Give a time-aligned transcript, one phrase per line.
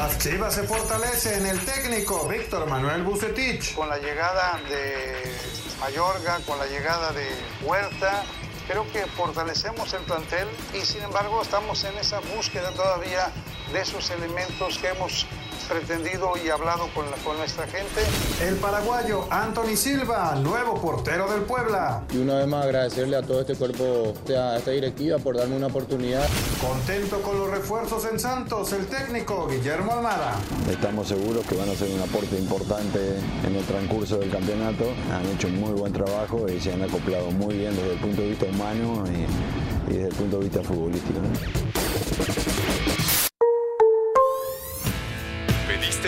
[0.00, 1.44] Las Chivas se fortalecen.
[1.44, 3.74] El técnico Víctor Manuel Bucetich.
[3.74, 5.30] Con la llegada de
[5.78, 7.28] Mayorga, con la llegada de
[7.62, 8.24] Huerta,
[8.66, 13.30] creo que fortalecemos el plantel y sin embargo estamos en esa búsqueda todavía
[13.74, 15.26] de esos elementos que hemos
[15.70, 18.00] pretendido y hablado con, con nuestra gente.
[18.42, 22.02] El paraguayo Anthony Silva, nuevo portero del Puebla.
[22.12, 25.68] Y una vez más agradecerle a todo este cuerpo, a esta directiva por darme una
[25.68, 26.26] oportunidad.
[26.60, 30.34] Contento con los refuerzos en Santos, el técnico Guillermo Almada.
[30.68, 32.98] Estamos seguros que van a ser un aporte importante
[33.46, 34.84] en el transcurso del campeonato.
[35.12, 38.22] Han hecho un muy buen trabajo y se han acoplado muy bien desde el punto
[38.22, 41.20] de vista humano y, desde el punto de vista futbolístico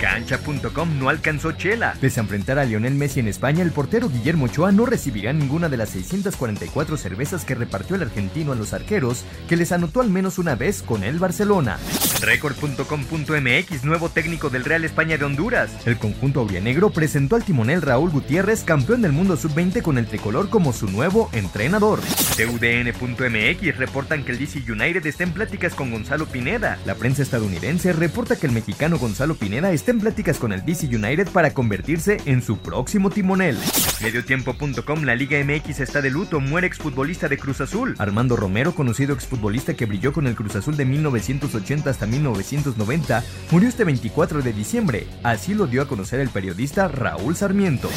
[0.00, 1.94] Cancha.com no alcanzó Chela.
[2.00, 5.68] Pese a enfrentar a Lionel Messi en España, el portero Guillermo Ochoa no recibirá ninguna
[5.68, 10.10] de las 644 cervezas que repartió el argentino a los arqueros, que les anotó al
[10.10, 11.78] menos una vez con el Barcelona.
[12.20, 15.70] Record.com.mx, nuevo técnico del Real España de Honduras.
[15.84, 20.48] El conjunto aurianegro presentó al timonel Raúl Gutiérrez, campeón del mundo sub-20 con el tricolor
[20.48, 22.00] como su nuevo entrenador.
[22.36, 26.78] TUDN.mx reportan que el DC United está en pláticas con Gonzalo Pineda.
[26.84, 30.86] La prensa estadounidense reporta que el mexicano Gonzalo Pineda está en pláticas con el DC
[30.86, 33.58] United para convertirse en su próximo timonel.
[34.02, 37.94] Mediotiempo.com, la Liga MX está de luto, muere exfutbolista de Cruz Azul.
[37.98, 43.68] Armando Romero, conocido exfutbolista que brilló con el Cruz Azul de 1980 hasta 1990, murió
[43.68, 45.06] este 24 de diciembre.
[45.22, 47.88] Así lo dio a conocer el periodista Raúl Sarmiento.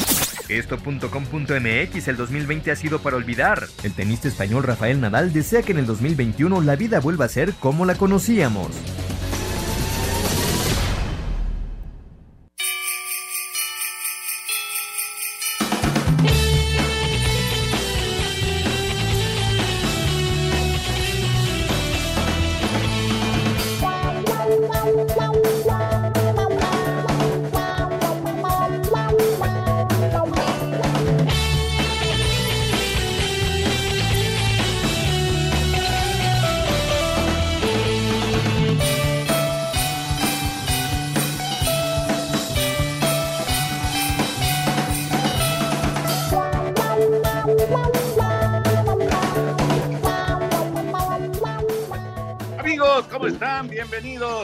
[0.48, 3.66] Esto.com.mx el 2020 ha sido para olvidar.
[3.82, 7.54] El tenista español Rafael Nadal desea que en el 2021 la vida vuelva a ser
[7.54, 8.68] como la conocíamos.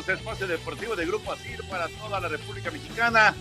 [0.09, 3.35] Espacio Deportivo de Grupo Asir para toda la República Mexicana.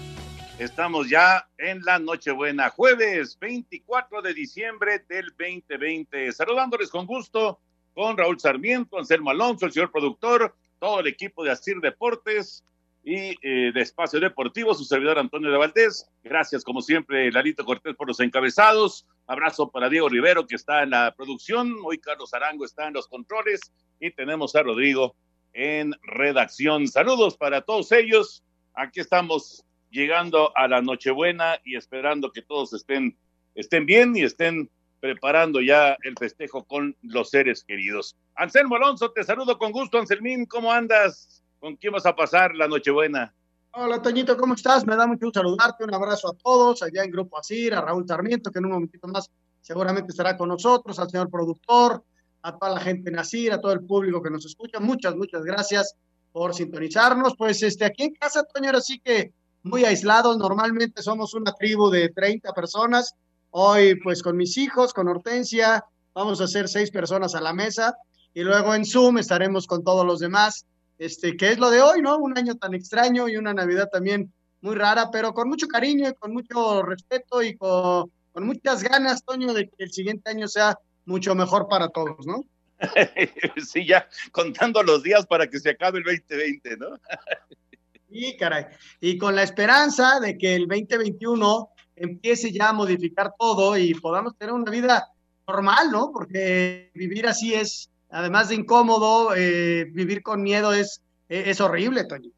[0.59, 6.34] Estamos ya en la Nochebuena, jueves 24 de diciembre del 2020.
[6.34, 7.57] Saludándoles con gusto
[7.94, 12.66] con Raúl Sarmiento, Anselmo Alonso, el señor productor, todo el equipo de Asir Deportes
[13.07, 16.09] y eh, de Espacio Deportivo, su servidor Antonio de Valdés.
[16.25, 19.07] Gracias, como siempre, Larito Cortés por los encabezados.
[19.28, 21.73] Abrazo para Diego Rivero, que está en la producción.
[21.85, 23.62] Hoy Carlos Arango está en los controles.
[24.01, 25.16] Y tenemos a Rodrigo
[25.53, 26.85] en redacción.
[26.90, 28.44] Saludos para todos ellos.
[28.73, 33.18] Aquí estamos llegando a la Nochebuena y esperando que todos estén,
[33.56, 34.69] estén bien y estén
[35.00, 38.18] preparando ya el festejo con los seres queridos.
[38.35, 39.97] Anselmo Alonso, te saludo con gusto.
[39.97, 41.41] Anselmín, ¿cómo andas?
[41.59, 43.34] ¿Con quién vas a pasar la Nochebuena?
[43.72, 44.85] Hola, Toñito, ¿cómo estás?
[44.85, 45.84] Me da mucho gusto saludarte.
[45.84, 49.07] Un abrazo a todos, allá en Grupo Asir, a Raúl Sarmiento, que en un momentito
[49.07, 49.29] más
[49.62, 52.03] seguramente estará con nosotros, al señor productor,
[52.41, 54.79] a toda la gente nacida, a todo el público que nos escucha.
[54.79, 55.95] Muchas, muchas gracias
[56.31, 57.35] por sintonizarnos.
[57.38, 60.38] Pues este, aquí en casa, Toño, sí que muy aislados.
[60.38, 63.15] Normalmente somos una tribu de 30 personas.
[63.50, 65.83] Hoy, pues con mis hijos, con Hortensia,
[66.13, 67.98] vamos a hacer seis personas a la mesa.
[68.33, 70.65] Y luego en Zoom estaremos con todos los demás.
[70.97, 72.17] Este, que es lo de hoy, ¿no?
[72.17, 76.13] Un año tan extraño y una Navidad también muy rara, pero con mucho cariño y
[76.13, 80.77] con mucho respeto y con, con muchas ganas, Toño, de que el siguiente año sea
[81.05, 82.44] mucho mejor para todos, ¿no?
[83.65, 86.88] sí, ya contando los días para que se acabe el 2020, ¿no?
[88.09, 88.65] sí, caray.
[89.00, 94.38] Y con la esperanza de que el 2021 empiece ya a modificar todo y podamos
[94.38, 95.11] tener una vida
[95.47, 96.11] normal, ¿no?
[96.11, 102.31] Porque vivir así es, además de incómodo, eh, vivir con miedo es, es horrible, Toño.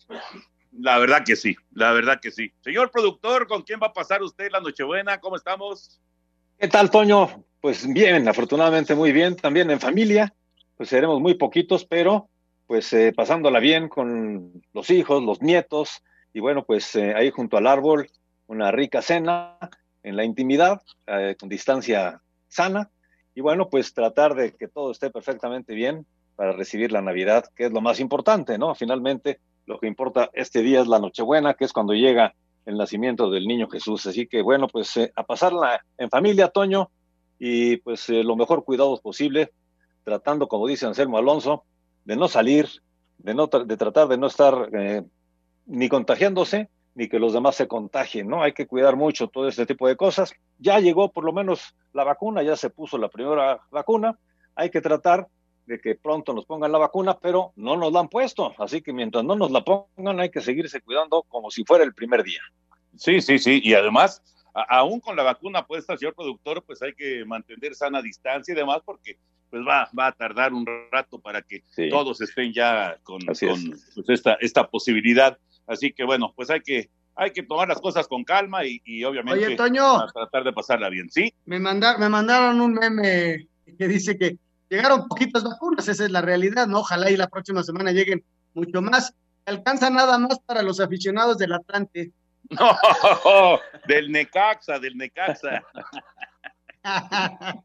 [0.80, 2.52] La verdad que sí, la verdad que sí.
[2.62, 5.20] Señor productor, ¿con quién va a pasar usted la Nochebuena?
[5.20, 6.00] ¿Cómo estamos?
[6.58, 7.44] ¿Qué tal, Toño?
[7.62, 10.34] Pues bien, afortunadamente muy bien, también en familia,
[10.78, 12.30] pues seremos muy poquitos, pero
[12.68, 17.58] pues eh, pasándola bien con los hijos, los nietos, y bueno, pues eh, ahí junto
[17.58, 18.10] al árbol,
[18.48, 19.58] una rica cena
[20.04, 22.90] en la intimidad, eh, con distancia sana,
[23.40, 26.06] y bueno, pues tratar de que todo esté perfectamente bien
[26.36, 28.76] para recibir la Navidad, que es lo más importante, ¿no?
[28.76, 32.34] Finalmente, lo que importa este día es la Nochebuena, que es cuando llega
[32.66, 34.06] el nacimiento del niño Jesús.
[34.08, 36.92] Así que bueno, pues eh, a pasarla en familia, Toño,
[37.40, 39.54] y pues eh, lo mejor cuidados posible,
[40.04, 41.64] tratando, como dice Anselmo Alonso,
[42.04, 42.68] de no salir,
[43.20, 45.04] de, no de tratar de no estar eh,
[45.66, 46.68] ni contagiándose,
[47.00, 48.44] ni que los demás se contagien, ¿no?
[48.44, 50.34] Hay que cuidar mucho todo este tipo de cosas.
[50.58, 54.20] Ya llegó por lo menos la vacuna, ya se puso la primera vacuna,
[54.54, 55.26] hay que tratar
[55.66, 58.54] de que pronto nos pongan la vacuna, pero no nos la han puesto.
[58.58, 61.94] Así que mientras no nos la pongan, hay que seguirse cuidando como si fuera el
[61.94, 62.42] primer día.
[62.98, 63.62] Sí, sí, sí.
[63.64, 64.22] Y además,
[64.54, 68.82] aún con la vacuna puesta, señor productor, pues hay que mantener sana distancia y demás,
[68.84, 69.18] porque
[69.50, 73.42] pues va, va a tardar un rato para que todos estén ya con, pues,
[74.10, 75.38] esta, esta posibilidad.
[75.70, 79.56] Así que bueno, pues hay que, hay que tomar las cosas con calma y, obviamente
[79.56, 81.32] tratar de pasarla bien, ¿sí?
[81.46, 84.38] Me, mandar, me mandaron un meme que dice que
[84.68, 86.80] llegaron poquitas vacunas, esa es la realidad, ¿no?
[86.80, 88.26] Ojalá y la próxima semana lleguen
[88.56, 89.14] mucho más.
[89.46, 92.12] Alcanza nada más para los aficionados del Atlante.
[92.50, 92.72] No,
[93.88, 95.64] del Necaxa, del Necaxa.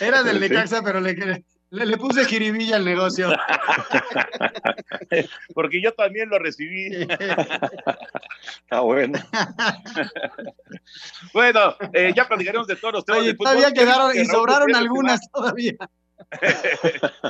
[0.00, 3.30] Era del Necaxa, pero le, le, puse jiribilla al negocio.
[5.54, 6.94] Porque yo también lo recibí.
[6.94, 9.18] Está bueno.
[11.34, 13.22] bueno, eh, ya platicaremos de todos los temas.
[13.22, 15.74] Oye, todavía quedaron y sobraron algunas todavía.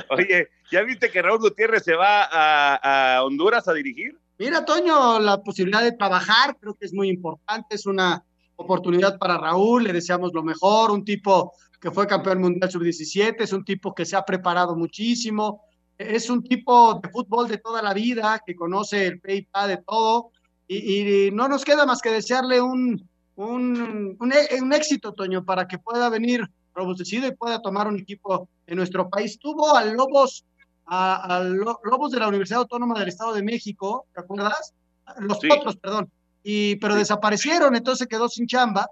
[0.09, 4.17] Oye, ¿ya viste que Raúl Gutiérrez se va a, a Honduras a dirigir?
[4.39, 8.23] Mira, Toño, la posibilidad de trabajar creo que es muy importante, es una
[8.57, 13.53] oportunidad para Raúl, le deseamos lo mejor, un tipo que fue campeón mundial sub-17, es
[13.53, 15.61] un tipo que se ha preparado muchísimo,
[15.97, 20.31] es un tipo de fútbol de toda la vida, que conoce el PayPal de todo,
[20.67, 26.09] y, no nos queda más que desearle un, un, un, éxito, Toño, para que pueda
[26.09, 29.39] venir robustecido y pueda tomar un equipo en nuestro país.
[29.39, 30.45] Tuvo a Lobos,
[30.87, 34.73] a, Lobos de la Universidad Autónoma del Estado de México, ¿te acuerdas?
[35.19, 36.11] Los otros, perdón,
[36.49, 38.87] y, pero desaparecieron, entonces quedó sin chamba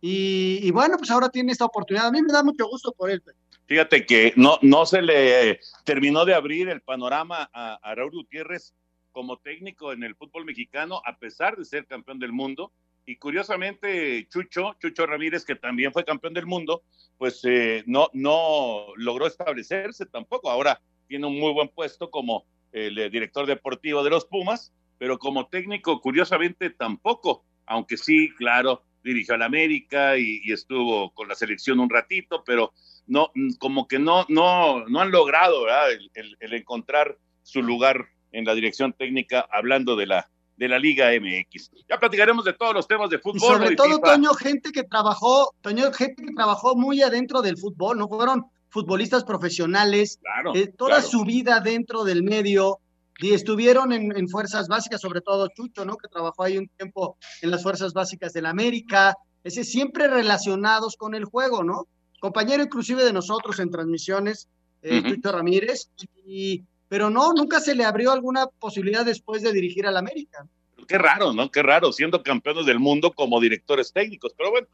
[0.00, 2.06] y, bueno, pues ahora tiene esta oportunidad.
[2.06, 3.22] A mí me da mucho gusto por él.
[3.66, 8.72] Fíjate que no, no se le terminó de abrir el panorama a, Raúl Gutiérrez
[9.12, 12.72] como técnico en el fútbol mexicano, a pesar de ser campeón del mundo.
[13.04, 16.82] Y curiosamente, Chucho, Chucho Ramírez, que también fue campeón del mundo,
[17.18, 20.50] pues eh, no, no logró establecerse tampoco.
[20.50, 25.18] Ahora tiene un muy buen puesto como el eh, director deportivo de los Pumas, pero
[25.18, 31.80] como técnico, curiosamente, tampoco, aunque sí, claro, dirigió al América y, estuvo con la selección
[31.80, 32.72] un ratito, pero
[33.06, 35.66] no, como que no, no, no han logrado
[36.14, 41.70] el, encontrar su lugar en la dirección técnica hablando de la, de la Liga MX.
[41.88, 43.40] Ya platicaremos de todos los temas de fútbol.
[43.40, 48.08] sobre todo, Toño, gente que trabajó, Toño, gente que trabajó muy adentro del fútbol, no
[48.08, 50.20] fueron futbolistas profesionales,
[50.54, 52.80] eh, toda su vida dentro del medio,
[53.18, 55.96] y estuvieron en, fuerzas básicas, sobre todo Chucho, ¿no?
[55.96, 61.14] Que trabajó ahí un tiempo en las fuerzas básicas del América, ese siempre relacionados con
[61.14, 61.86] el juego, ¿no?
[62.20, 64.48] Compañero inclusive de nosotros en transmisiones,
[64.82, 65.90] eh, Chucho Ramírez,
[66.26, 70.46] y, pero no, nunca se le abrió alguna posibilidad después de dirigir al América.
[70.86, 71.50] Qué raro, ¿no?
[71.50, 74.66] Qué raro, siendo campeones del mundo como directores técnicos, pero bueno,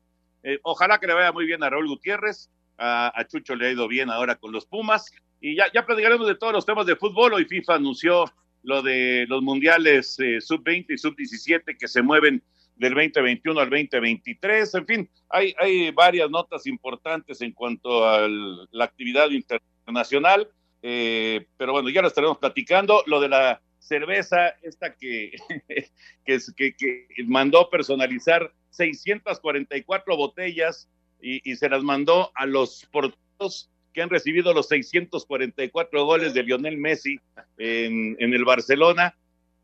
[0.43, 3.71] eh, ojalá que le vaya muy bien a Raúl Gutiérrez, a, a Chucho le ha
[3.71, 5.11] ido bien ahora con los Pumas,
[5.43, 7.35] y ya, ya platicaremos de todos los temas de fútbol.
[7.35, 8.33] Hoy FIFA anunció
[8.63, 12.41] lo de los mundiales eh, sub-20 y sub-17 que se mueven
[12.77, 14.75] del 2021 al 2023.
[14.77, 20.49] En fin, hay, hay varias notas importantes en cuanto a la actividad internacional.
[20.81, 23.03] Eh, pero bueno, ya lo estaremos platicando.
[23.07, 25.33] Lo de la cerveza, esta que,
[26.25, 30.89] que, que, que mandó personalizar 644 botellas
[31.21, 36.43] y, y, se las mandó a los porteros que han recibido los 644 goles de
[36.43, 37.19] Lionel Messi
[37.59, 39.15] en, el Barcelona.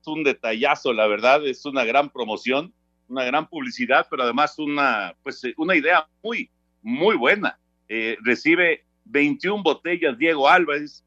[0.00, 2.72] Es un detallazo, la verdad, es una gran promoción,
[3.08, 6.50] una gran publicidad, pero además una, pues, una idea muy,
[6.82, 7.58] muy buena.
[7.88, 11.04] Eh, recibe 21 botellas Diego Álvarez,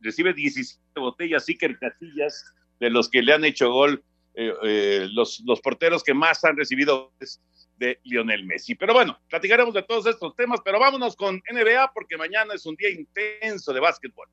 [0.00, 2.44] recibe 17 botellas Iker Casillas,
[2.80, 4.02] de los que le han hecho gol
[4.36, 7.12] eh, eh, los, los porteros que más han recibido
[7.76, 8.74] de Lionel Messi.
[8.74, 12.76] Pero bueno, platicaremos de todos estos temas, pero vámonos con NBA porque mañana es un
[12.76, 14.28] día intenso de básquetbol.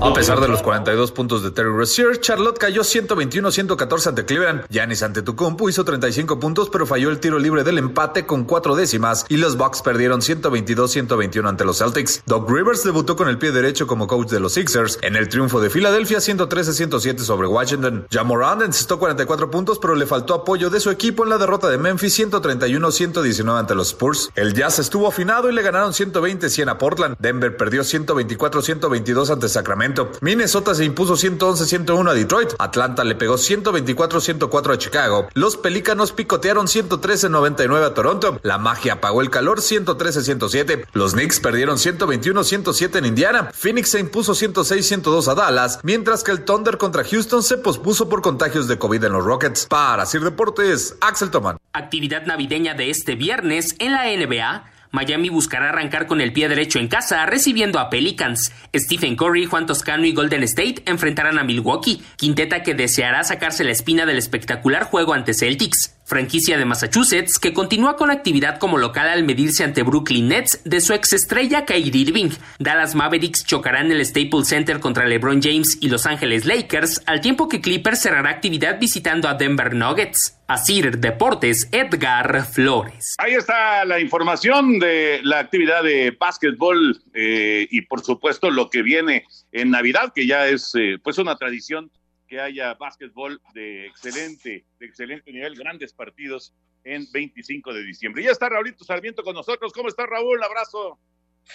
[0.00, 4.66] A pesar de los 42 puntos de Terry Rozier, Charlotte cayó 121-114 ante Cleveland.
[4.68, 9.24] Giannis Antetokounmpo hizo 35 puntos, pero falló el tiro libre del empate con cuatro décimas
[9.28, 12.22] y los Bucks perdieron 122-121 ante los Celtics.
[12.26, 15.60] Doc Rivers debutó con el pie derecho como coach de los Sixers en el triunfo
[15.60, 18.06] de Filadelfia 113-107 sobre Washington.
[18.10, 21.78] Jamorand encestó 44 puntos, pero le faltó apoyo de su equipo en la derrota de
[21.78, 24.30] Memphis 131-119 ante los Spurs.
[24.34, 27.16] El Jazz estuvo afinado y le ganaron 120-100 a Portland.
[27.18, 30.12] Denver perdió 124-122 ante Sacramento.
[30.20, 32.50] Minnesota se impuso 111-101 a Detroit.
[32.58, 35.28] Atlanta le pegó 124-104 a Chicago.
[35.32, 38.38] Los Pelícanos picotearon 113-99 a Toronto.
[38.42, 40.84] La magia apagó el calor 113-107.
[40.92, 43.50] Los Knicks perdieron 121-107 en Indiana.
[43.54, 48.20] Phoenix se impuso 106-102 a Dallas, mientras que el Thunder contra Houston se pospuso por
[48.20, 49.66] contagios de COVID en los Rockets.
[49.66, 51.56] Para Sir Deportes, Axel Toman.
[51.72, 54.73] Actividad navideña de este viernes en la NBA.
[54.94, 58.52] Miami buscará arrancar con el pie derecho en casa, recibiendo a Pelicans.
[58.72, 63.72] Stephen Curry, Juan Toscano y Golden State enfrentarán a Milwaukee, quinteta que deseará sacarse la
[63.72, 69.08] espina del espectacular juego ante Celtics franquicia de Massachusetts, que continúa con actividad como local
[69.08, 72.30] al medirse ante Brooklyn Nets de su ex estrella Kyrie Irving.
[72.58, 77.20] Dallas Mavericks chocarán en el Staples Center contra LeBron James y Los Ángeles Lakers, al
[77.20, 80.38] tiempo que Clippers cerrará actividad visitando a Denver Nuggets.
[80.46, 83.14] Asir Deportes, Edgar Flores.
[83.18, 88.82] Ahí está la información de la actividad de básquetbol eh, y por supuesto lo que
[88.82, 91.90] viene en Navidad, que ya es eh, pues una tradición
[92.26, 96.54] que haya básquetbol de excelente, de excelente nivel, grandes partidos
[96.84, 98.22] en 25 de diciembre.
[98.22, 99.72] Ya está Raulito Sarmiento con nosotros.
[99.72, 100.42] ¿Cómo está Raúl?
[100.42, 100.98] Abrazo.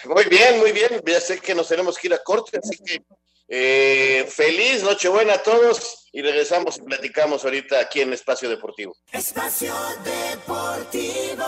[0.04, 1.00] Muy bien, muy bien.
[1.06, 3.02] Ya sé que nos tenemos que ir a corte, así que
[3.48, 8.96] eh, feliz Nochebuena a todos y regresamos y platicamos ahorita aquí en Espacio Deportivo.
[9.12, 9.74] Espacio
[10.04, 11.44] Deportivo.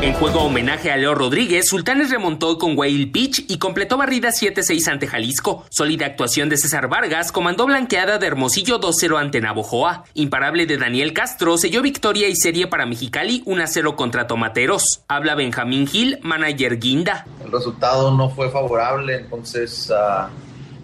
[0.00, 4.86] En juego homenaje a Leo Rodríguez, Sultanes remontó con Whale Pitch y completó barrida 7-6
[4.86, 5.64] ante Jalisco.
[5.70, 10.04] Sólida actuación de César Vargas comandó blanqueada de Hermosillo 2-0 ante Navojoa.
[10.14, 15.02] Imparable de Daniel Castro selló victoria y serie para Mexicali 1-0 contra Tomateros.
[15.08, 17.26] Habla Benjamín Gil, manager Guinda.
[17.44, 20.28] El resultado no fue favorable, entonces uh,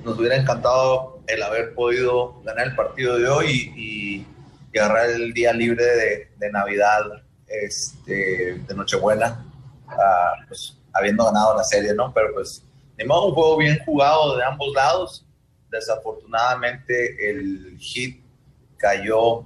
[0.05, 4.27] nos hubiera encantado el haber podido ganar el partido de hoy y,
[4.77, 5.85] agarrar el día libre
[6.37, 9.45] de Navidad este, de Nochebuena,
[10.49, 12.13] pues habiendo ganado la serie, ¿no?
[12.15, 12.65] Pero pues,
[12.97, 15.27] de modo, un juego bien jugado de ambos lados.
[15.71, 18.23] Desafortunadamente el hit
[18.77, 19.45] cayó uh,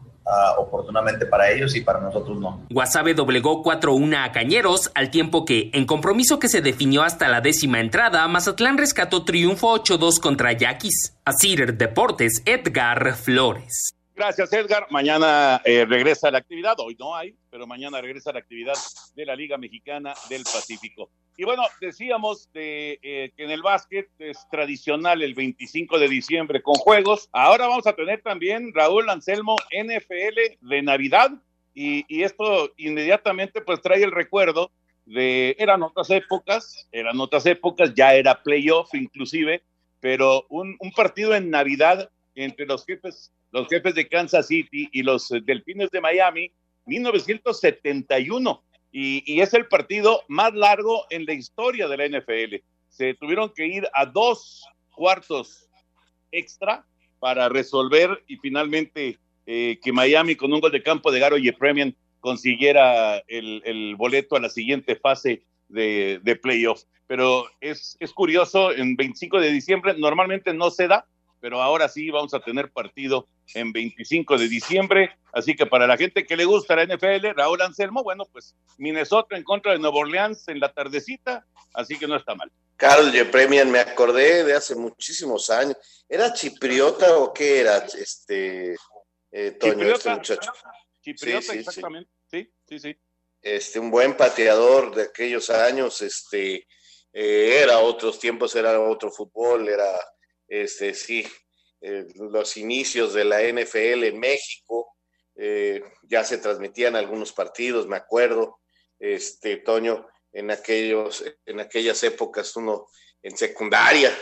[0.59, 2.67] oportunamente para ellos y para nosotros no.
[2.69, 7.41] Guasave doblegó 4-1 a Cañeros, al tiempo que, en compromiso que se definió hasta la
[7.41, 11.17] décima entrada, Mazatlán rescató triunfo 8-2 contra Yaquis.
[11.25, 13.98] Asir Deportes, Edgar Flores.
[14.19, 14.89] Gracias, Edgar.
[14.91, 16.75] Mañana eh, regresa la actividad.
[16.79, 18.75] Hoy no hay, pero mañana regresa la actividad
[19.15, 21.09] de la Liga Mexicana del Pacífico.
[21.37, 26.63] Y bueno, decíamos de, eh, que en el básquet es tradicional el 25 de diciembre
[26.63, 27.29] con juegos.
[27.31, 31.31] Ahora vamos a tener también, Raúl Anselmo, NFL de Navidad.
[31.73, 34.73] Y, y esto inmediatamente pues trae el recuerdo
[35.07, 39.63] de, eran otras épocas, eran otras épocas, ya era playoff inclusive,
[40.01, 42.11] pero un, un partido en Navidad
[42.45, 46.53] entre los jefes los jefes de Kansas City y los Delfines de Miami,
[46.87, 48.63] 1971.
[48.91, 52.57] Y, y, es el partido más largo en la historia de la NFL.
[52.89, 54.65] Se tuvieron que ir a dos
[54.95, 55.69] cuartos
[56.33, 56.87] extra
[57.19, 61.51] para resolver y finalmente eh, que Miami con un gol de campo de Garo y
[61.53, 66.83] Premian consiguiera el, el, boleto a la siguiente fase de, de playoff.
[67.07, 71.07] Pero es, es curioso, en 25 de diciembre normalmente no se da,
[71.41, 75.17] pero ahora sí vamos a tener partido en 25 de diciembre.
[75.33, 79.37] Así que para la gente que le gusta la NFL, Raúl Anselmo, bueno, pues Minnesota
[79.37, 82.51] en contra de Nueva Orleans en la tardecita, así que no está mal.
[82.77, 85.77] Carl Premian, me acordé de hace muchísimos años.
[86.09, 88.77] ¿Era chipriota o qué era, este,
[89.33, 90.53] eh, Toño, chipriota, este muchacho?
[91.03, 92.11] Chipriota, sí, sí, exactamente.
[92.31, 92.53] Sí.
[92.69, 92.97] sí, sí,
[93.43, 96.69] Este, un buen pateador de aquellos años, este,
[97.13, 99.89] eh, era otros tiempos, era otro fútbol, era,
[100.49, 101.27] este, sí,
[101.81, 104.97] eh, los inicios de la NFL en México,
[105.37, 108.59] eh, ya se transmitían algunos partidos, me acuerdo,
[108.99, 112.89] este, Toño, en, aquellos, en aquellas épocas, uno
[113.23, 114.17] en secundaria,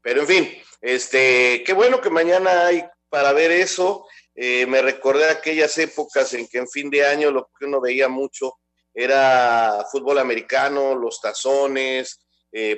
[0.00, 5.28] pero en fin, este, qué bueno que mañana hay para ver eso, eh, me recordé
[5.28, 8.54] aquellas épocas en que en fin de año lo que uno veía mucho
[8.94, 12.20] era fútbol americano, los tazones,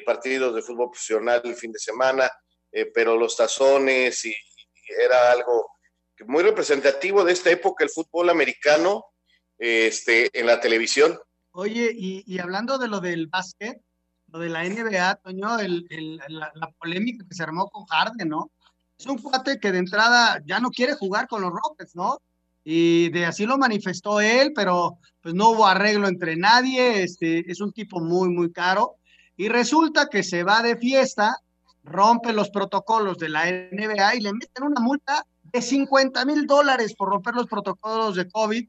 [0.06, 2.30] partidos de fútbol profesional el fin de semana,
[2.74, 4.34] eh, pero los tazones y,
[5.00, 5.70] era algo
[6.26, 9.04] muy representativo de esta época, el fútbol americano,
[9.56, 11.18] este, en la televisión.
[11.52, 13.80] Oye, y, hablando de lo del básquet,
[14.26, 15.86] lo de la NBA, Toño, el,
[16.28, 18.50] la, la, polémica que se armó con Harden, ¿no?
[18.98, 22.20] Es un cuate que de entrada ya no quiere jugar con los Rockets, ¿no?
[22.64, 27.60] Y de así lo manifestó él, pero pues no hubo arreglo entre nadie, este, es
[27.60, 28.96] un tipo muy, muy caro.
[29.36, 31.36] Y resulta que se va de fiesta,
[31.84, 36.94] rompe los protocolos de la NBA y le meten una multa de 50 mil dólares
[36.94, 38.66] por romper los protocolos de COVID.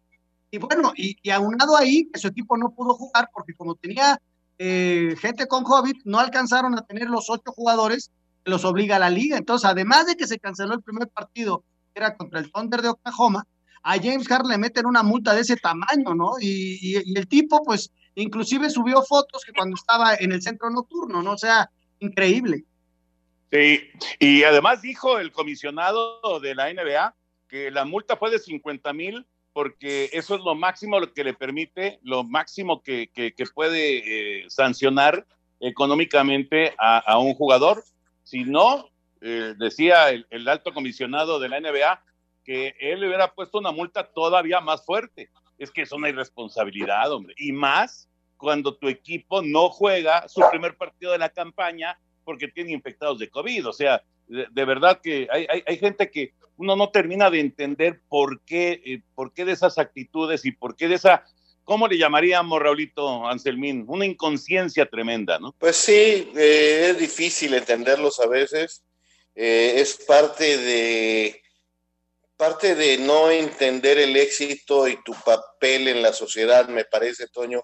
[0.51, 4.19] Y bueno, y, y aunado ahí, que su equipo no pudo jugar porque como tenía
[4.57, 8.12] eh, gente con COVID, no alcanzaron a tener los ocho jugadores
[8.43, 9.38] que los obliga a la liga.
[9.38, 12.89] Entonces, además de que se canceló el primer partido, que era contra el Thunder de
[12.89, 13.45] Oklahoma,
[13.84, 16.34] a James Harden le meten una multa de ese tamaño, ¿no?
[16.39, 21.22] Y, y, el tipo, pues, inclusive subió fotos que cuando estaba en el centro nocturno,
[21.22, 21.34] ¿no?
[21.34, 21.69] O sea,
[22.00, 22.65] increíble.
[24.19, 27.15] Y además dijo el comisionado de la NBA
[27.47, 32.00] que la multa fue de 50 mil porque eso es lo máximo que le permite,
[32.03, 33.09] lo máximo que,
[33.53, 35.25] puede eh, sancionar
[35.62, 37.85] económicamente a, a, un jugador.
[38.24, 38.89] Si no,
[39.21, 42.03] eh, decía el, el, alto comisionado de la NBA,
[42.43, 45.29] que él le hubiera puesto una multa todavía más fuerte.
[45.57, 47.33] Es que es una irresponsabilidad, hombre.
[47.38, 52.74] Y más cuando tu equipo no juega su primer partido de la campaña porque tiene
[52.74, 53.67] infectados de COVID.
[53.67, 58.01] O sea, de, verdad que hay, hay, hay, gente que uno no termina de entender
[58.10, 61.24] por qué, eh, por qué de esas actitudes y por qué de esa,
[61.63, 63.86] ¿cómo le llamaríamos, Raulito Anselmín?
[63.88, 65.53] Una inconsciencia tremenda, ¿no?
[65.60, 68.84] Pues sí, eh, es difícil entenderlos a veces.
[69.36, 71.41] Eh, es parte de
[72.38, 77.63] parte de no entender el éxito y tu papel en la sociedad, me parece, Toño.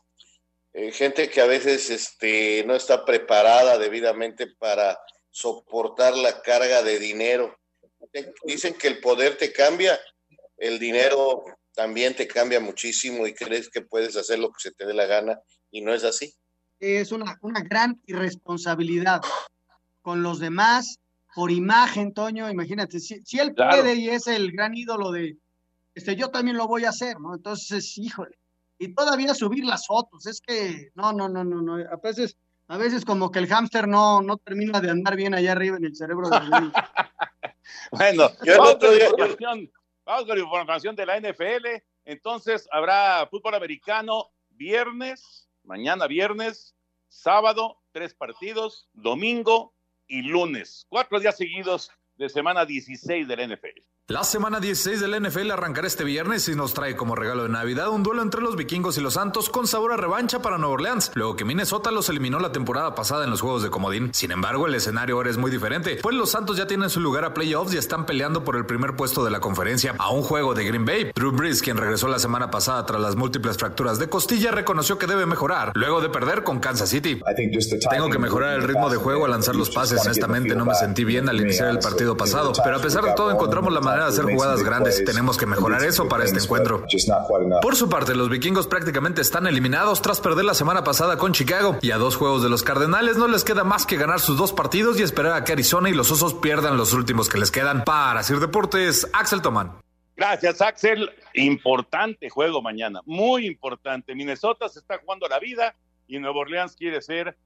[0.74, 4.98] Eh, gente que a veces este, no está preparada debidamente para
[5.30, 7.58] soportar la carga de dinero.
[8.44, 10.00] Dicen que el poder te cambia,
[10.58, 14.86] el dinero también te cambia muchísimo y crees que puedes hacer lo que se te
[14.86, 15.40] dé la gana
[15.72, 16.34] y no es así.
[16.80, 19.22] Es una, una gran irresponsabilidad
[20.02, 21.00] con los demás
[21.34, 23.82] por imagen, Toño, imagínate, si, si él claro.
[23.82, 25.38] puede y es el gran ídolo de,
[25.96, 27.34] este, yo también lo voy a hacer, ¿no?
[27.34, 28.38] Entonces, híjole,
[28.82, 32.36] y todavía subir las fotos, es que, no, no, no, no, no, a veces,
[32.68, 35.86] a veces como que el hámster no, no termina de andar bien allá arriba en
[35.86, 36.40] el cerebro de
[37.92, 39.72] Bueno, yo vamos, con día, información,
[40.04, 41.68] vamos con la información de la NFL,
[42.06, 46.74] entonces habrá fútbol americano viernes, mañana viernes,
[47.08, 49.74] sábado, tres partidos, domingo,
[50.08, 50.88] y lunes.
[50.90, 53.80] Cuatro días seguidos de semana 16 del NFL.
[54.08, 57.88] La semana 16 del NFL arrancará este viernes y nos trae como regalo de Navidad
[57.90, 61.12] un duelo entre los vikingos y los Santos con sabor a revancha para Nueva Orleans,
[61.14, 64.10] luego que Minnesota los eliminó la temporada pasada en los juegos de comodín.
[64.14, 67.24] Sin embargo, el escenario ahora es muy diferente, pues los Santos ya tienen su lugar
[67.24, 70.56] a playoffs y están peleando por el primer puesto de la conferencia a un juego
[70.56, 71.12] de Green Bay.
[71.16, 75.08] Drew Brees, quien regresó la semana pasada tras las múltiples fracturas de costilla, reconoció que
[75.08, 77.22] debe mejorar luego de perder con Kansas City.
[77.90, 80.02] Tengo que mejorar el ritmo de juego al lanzar los pases.
[80.04, 83.32] Honestamente, no me sentí bien al iniciar el partido pasado, pero a pesar de todo
[83.32, 85.04] encontramos la manera de hacer jugadas grandes.
[85.04, 86.86] Tenemos que mejorar eso para este encuentro.
[87.62, 91.78] Por su parte, los vikingos prácticamente están eliminados tras perder la semana pasada con Chicago
[91.82, 94.54] y a dos juegos de los Cardenales no les queda más que ganar sus dos
[94.54, 97.84] partidos y esperar a que Arizona y los Osos pierdan los últimos que les quedan.
[97.84, 99.74] Para Sir Deportes, Axel Toman.
[100.16, 101.10] Gracias, Axel.
[101.34, 104.14] Importante juego mañana, muy importante.
[104.14, 105.76] Minnesota se está jugando la vida
[106.08, 107.38] y Nueva Orleans quiere ser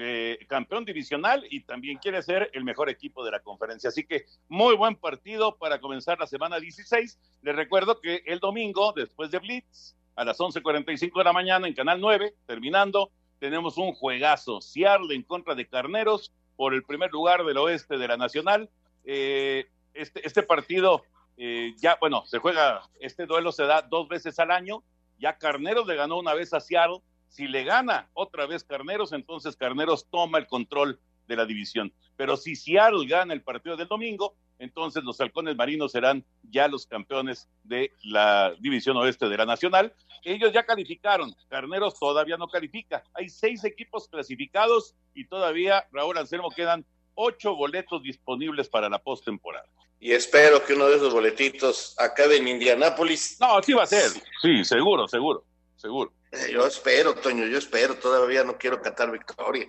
[0.00, 3.88] eh, campeón divisional y también quiere ser el mejor equipo de la conferencia.
[3.88, 7.18] Así que muy buen partido para comenzar la semana 16.
[7.42, 11.74] Les recuerdo que el domingo, después de Blitz, a las 11.45 de la mañana en
[11.74, 14.60] Canal 9, terminando, tenemos un juegazo.
[14.60, 18.70] Seattle en contra de Carneros por el primer lugar del oeste de la Nacional.
[19.04, 21.02] Eh, este, este partido
[21.36, 24.82] eh, ya, bueno, se juega, este duelo se da dos veces al año.
[25.18, 27.00] Ya Carneros le ganó una vez a Seattle
[27.32, 31.92] si le gana otra vez Carneros, entonces Carneros toma el control de la división.
[32.14, 36.86] Pero si Seattle gana el partido del domingo, entonces los halcones marinos serán ya los
[36.86, 39.94] campeones de la división oeste de la nacional.
[40.24, 43.02] Ellos ya calificaron, Carneros todavía no califica.
[43.14, 49.66] Hay seis equipos clasificados y todavía, Raúl Anselmo, quedan ocho boletos disponibles para la postemporada.
[49.98, 53.38] Y espero que uno de esos boletitos acabe en Indianápolis.
[53.40, 54.10] No, sí va a ser.
[54.42, 56.12] Sí, seguro, seguro, seguro.
[56.50, 57.94] Yo espero, Toño, yo espero.
[57.96, 59.68] Todavía no quiero cantar victoria.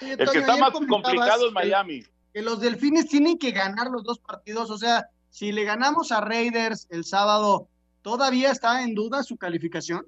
[0.00, 2.04] el que está más complicado es Miami.
[2.32, 4.70] Que los delfines tienen que ganar los dos partidos.
[4.70, 7.68] O sea, si le ganamos a Raiders el sábado,
[8.02, 10.06] ¿todavía está en duda su calificación?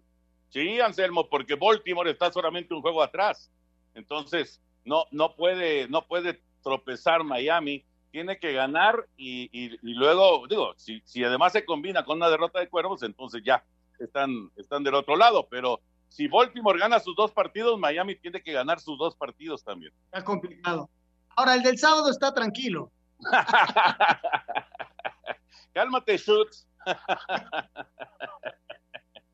[0.50, 3.50] Sí, Anselmo, porque Baltimore está solamente un juego atrás.
[3.94, 10.46] Entonces, no, no puede, no puede tropezar Miami, tiene que ganar y, y, y luego,
[10.46, 13.64] digo, si, si además se combina con una derrota de cuervos, entonces ya
[13.98, 18.52] están, están del otro lado, pero si Baltimore gana sus dos partidos, Miami tiene que
[18.52, 19.92] ganar sus dos partidos también.
[20.04, 20.88] Está complicado.
[21.34, 22.92] Ahora, el del sábado está tranquilo.
[25.72, 26.68] Cálmate, Schutz.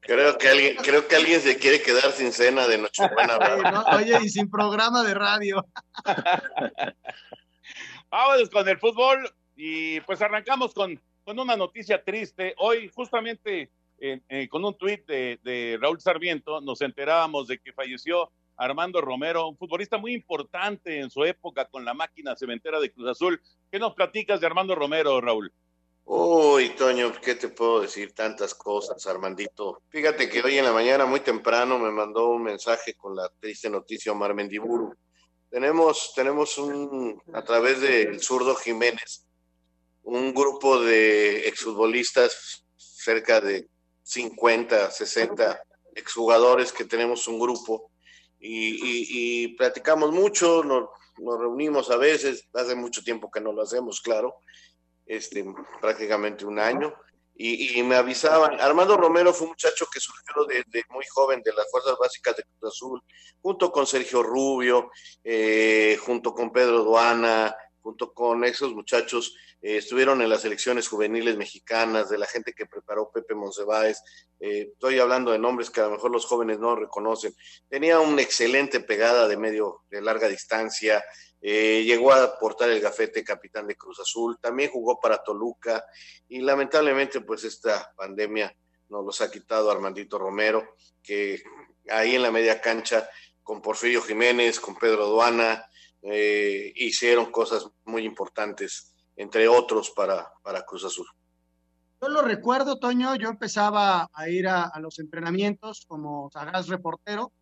[0.00, 3.36] Creo que alguien, creo que alguien se quiere quedar sin cena de Nochebuena.
[3.40, 3.82] Oye, ¿no?
[3.94, 5.66] Oye, y sin programa de radio.
[8.10, 12.54] Vamos con el fútbol y pues arrancamos con, con una noticia triste.
[12.58, 13.70] Hoy justamente
[14.00, 19.48] eh, con un tuit de, de, Raúl Sarmiento nos enterábamos de que falleció Armando Romero,
[19.48, 23.40] un futbolista muy importante en su época con la máquina cementera de Cruz Azul.
[23.70, 25.52] ¿Qué nos platicas de Armando Romero, Raúl?
[26.04, 28.12] Uy, Toño, ¿qué te puedo decir?
[28.12, 29.82] Tantas cosas, Armandito.
[29.88, 33.70] Fíjate que hoy en la mañana, muy temprano, me mandó un mensaje con la triste
[33.70, 34.96] noticia Omar Mendiburu.
[35.50, 39.26] Tenemos, tenemos un, a través del zurdo Jiménez,
[40.04, 43.68] un grupo de exfutbolistas, cerca de
[44.02, 45.62] 50, 60
[45.94, 47.90] exjugadores que tenemos un grupo
[48.38, 53.52] y, y, y platicamos mucho, nos, nos reunimos a veces, hace mucho tiempo que no
[53.52, 54.36] lo hacemos, claro,
[55.06, 55.44] este,
[55.80, 56.94] prácticamente un año,
[57.42, 61.54] y, y, me avisaban, Armando Romero fue un muchacho que surgió desde muy joven de
[61.54, 63.02] las Fuerzas Básicas de Cruz Azul,
[63.40, 64.90] junto con Sergio Rubio,
[65.24, 71.36] eh, junto con Pedro Duana, junto con esos muchachos, eh, estuvieron en las elecciones juveniles
[71.36, 74.02] mexicanas, de la gente que preparó Pepe Monsiváis,
[74.38, 77.34] eh, estoy hablando de nombres que a lo mejor los jóvenes no reconocen,
[77.68, 81.04] tenía una excelente pegada de medio, de larga distancia,
[81.42, 85.84] eh, llegó a portar el gafete capitán de Cruz Azul, también jugó para Toluca
[86.28, 88.54] y lamentablemente pues esta pandemia
[88.90, 91.42] nos los ha quitado Armandito Romero, que
[91.88, 93.08] ahí en la media cancha
[93.42, 95.66] con Porfirio Jiménez, con Pedro Duana,
[96.02, 101.06] eh, hicieron cosas muy importantes, entre otros para, para Cruz Azul.
[102.00, 107.32] Yo lo recuerdo, Toño, yo empezaba a ir a, a los entrenamientos como sagaz reportero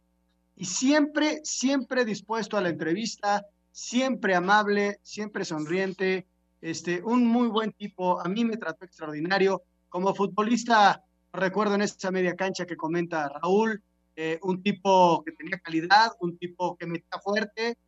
[0.56, 6.26] y siempre, siempre dispuesto a la entrevista, siempre amable, siempre sonriente,
[6.60, 9.62] este, un muy buen tipo, a mí me trató extraordinario.
[9.88, 13.82] Como futbolista, recuerdo en esa media cancha que comenta Raúl,
[14.16, 17.78] eh, un tipo que tenía calidad, un tipo que metía fuerte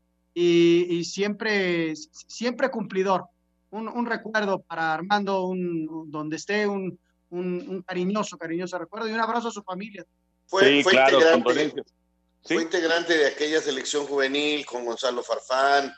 [0.40, 1.94] y, y siempre,
[2.26, 3.26] siempre cumplidor.
[3.70, 6.98] Un, un, recuerdo para Armando, un, donde esté, un,
[7.28, 10.04] un, cariñoso, cariñoso recuerdo y un abrazo a su familia.
[10.46, 11.82] Fue, sí, fue claro, integrante,
[12.42, 12.54] ¿Sí?
[12.54, 15.92] Fue integrante de aquella selección juvenil con Gonzalo Farfán,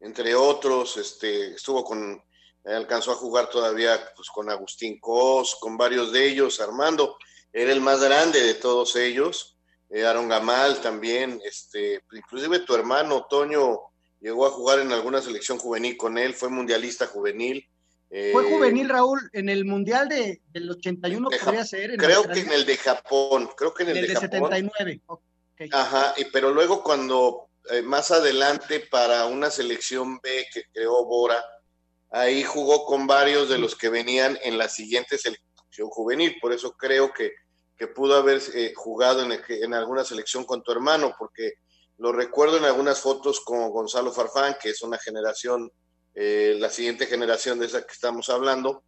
[0.00, 2.20] entre otros, este, estuvo con,
[2.64, 7.18] alcanzó a jugar todavía pues, con Agustín Cos, con varios de ellos, Armando,
[7.52, 9.55] era el más grande de todos ellos,
[9.90, 13.78] eh, Aaron Gamal también, este, inclusive tu hermano Toño
[14.20, 17.68] llegó a jugar en alguna selección juvenil con él, fue mundialista juvenil.
[18.10, 21.90] Eh, fue juvenil, Raúl, en el Mundial de, del 81 de podría ser.
[21.92, 24.20] En creo que en el de Japón, creo que en el, en el de, de,
[24.20, 24.50] Japón.
[24.50, 25.00] 79.
[25.06, 25.70] Okay.
[25.72, 31.42] Ajá, y, pero luego cuando eh, más adelante para una selección B que creó Bora,
[32.10, 36.72] ahí jugó con varios de los que venían en la siguiente selección juvenil, por eso
[36.72, 37.32] creo que,
[37.76, 41.54] que pudo haber eh, jugado en, alguna selección con tu hermano, porque
[41.98, 45.70] lo recuerdo en algunas fotos con Gonzalo Farfán, que es una generación,
[46.14, 48.84] eh, la siguiente generación de esa que estamos hablando,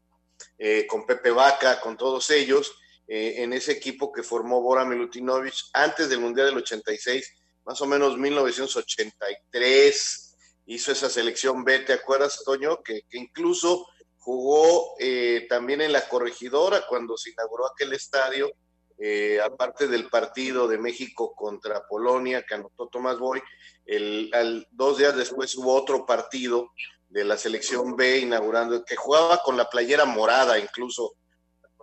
[0.59, 2.75] eh, con Pepe Vaca, con todos ellos,
[3.07, 7.33] eh, en ese equipo que formó Bora Milutinovic antes del Mundial del 86,
[7.65, 12.83] más o menos 1983, hizo esa selección B, ¿te acuerdas, Toño?
[12.83, 13.87] Que, que incluso
[14.19, 18.53] jugó eh, también en la corregidora cuando se inauguró aquel estadio,
[18.99, 23.41] eh, aparte del partido de México contra Polonia que anotó Tomás Boy,
[23.87, 26.73] el, al, dos días después hubo otro partido
[27.09, 31.15] de la selección B inaugurando, que jugaba con la playera morada incluso,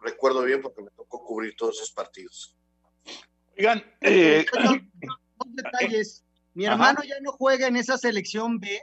[0.01, 2.55] recuerdo bien porque me tocó cubrir todos esos partidos.
[3.57, 6.23] Oigan, eh, dos detalles.
[6.53, 8.81] Mi hermano ya no juega en esa selección B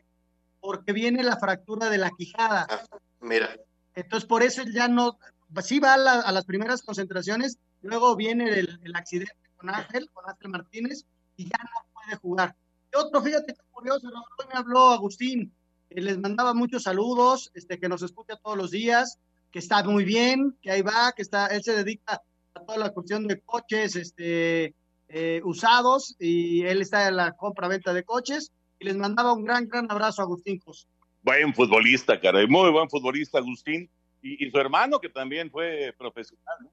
[0.60, 2.66] porque viene la fractura de la quijada.
[2.68, 3.56] Ah, mira.
[3.94, 5.18] Entonces, por eso ya no,
[5.62, 10.28] sí va a, la, a las primeras concentraciones, luego viene el, accidente con Ángel, con
[10.28, 11.04] Ángel Martínez,
[11.36, 12.56] y ya no puede jugar.
[12.92, 15.52] Y otro, fíjate qué curioso, hoy me habló Agustín,
[15.90, 19.18] eh, les mandaba muchos saludos, este, que nos escucha todos los días,
[19.50, 22.22] que está muy bien, que ahí va, que está, él se dedica
[22.54, 24.74] a toda la cuestión de coches, este,
[25.08, 29.68] eh, usados, y él está en la compra-venta de coches, y les mandaba un gran,
[29.68, 30.86] gran abrazo a Agustín Cos.
[31.22, 33.88] Buen futbolista, caray, muy buen futbolista Agustín,
[34.22, 36.70] y, y su hermano que también fue profesional, ¿no?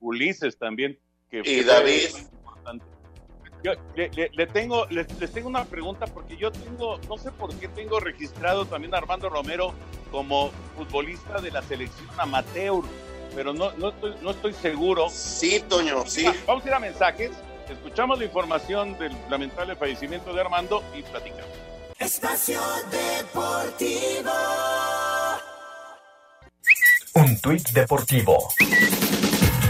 [0.00, 0.98] Ulises también.
[1.30, 2.08] Que y David.
[3.62, 8.00] Yo le, tengo, les, tengo una pregunta porque yo tengo, no sé por qué tengo
[8.00, 9.74] registrado también a Armando Romero
[10.10, 12.82] como futbolista de la selección amateur,
[13.34, 15.10] pero no, no, estoy, no estoy seguro.
[15.10, 16.24] Sí, Toño, sí.
[16.46, 17.32] Vamos a ir a mensajes,
[17.68, 21.50] escuchamos la información del lamentable fallecimiento de Armando y platicamos.
[21.98, 22.60] Espacio
[22.90, 24.32] Deportivo.
[27.14, 28.48] Un tuit deportivo.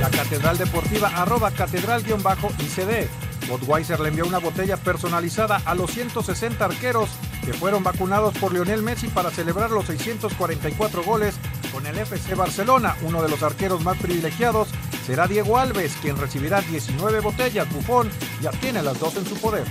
[0.00, 3.08] La Catedral Deportiva arroba catedral-icd
[3.48, 7.10] Budweiser le envió una botella personalizada a los 160 arqueros
[7.44, 11.34] que fueron vacunados por Lionel Messi para celebrar los 644 goles
[11.72, 12.96] con el FC Barcelona.
[13.02, 14.68] Uno de los arqueros más privilegiados
[15.06, 17.70] será Diego Alves, quien recibirá 19 botellas.
[17.70, 18.08] Bufón
[18.40, 19.64] ya tiene las dos en su poder.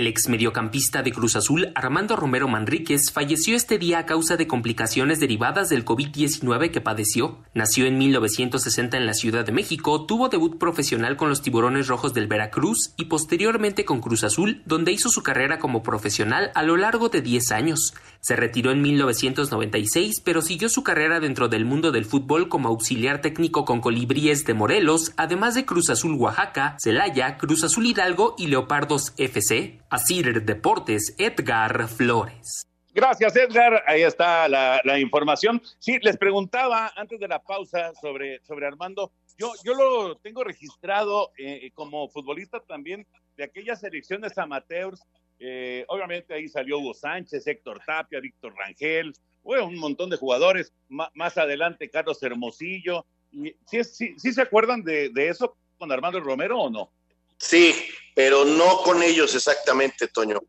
[0.00, 4.46] El ex mediocampista de Cruz Azul, Armando Romero Manríquez, falleció este día a causa de
[4.46, 7.40] complicaciones derivadas del COVID-19 que padeció.
[7.52, 12.14] Nació en 1960 en la Ciudad de México, tuvo debut profesional con los Tiburones Rojos
[12.14, 16.78] del Veracruz y posteriormente con Cruz Azul, donde hizo su carrera como profesional a lo
[16.78, 17.92] largo de 10 años.
[18.20, 23.22] Se retiró en 1996, pero siguió su carrera dentro del mundo del fútbol como auxiliar
[23.22, 28.48] técnico con Colibríes de Morelos, además de Cruz Azul Oaxaca, Celaya, Cruz Azul Hidalgo y
[28.48, 29.80] Leopardos FC.
[29.88, 32.66] Asir Deportes, Edgar Flores.
[32.92, 33.84] Gracias, Edgar.
[33.86, 35.62] Ahí está la, información.
[35.78, 39.12] Sí, les preguntaba antes de la pausa sobre, sobre Armando.
[39.38, 43.06] Yo, yo lo tengo registrado eh, como futbolista también
[43.36, 45.00] de aquellas selecciones amateurs.
[45.42, 50.72] Eh, obviamente ahí salió Hugo Sánchez, Héctor Tapia, Víctor Rangel, bueno, un montón de jugadores.
[50.88, 53.06] más adelante Carlos Hermosillo.
[53.32, 56.92] ¿Sí, sí, sí se acuerdan de, eso con Armando Romero o no?
[57.38, 57.74] Sí,
[58.14, 60.42] pero no con ellos exactamente, Toño.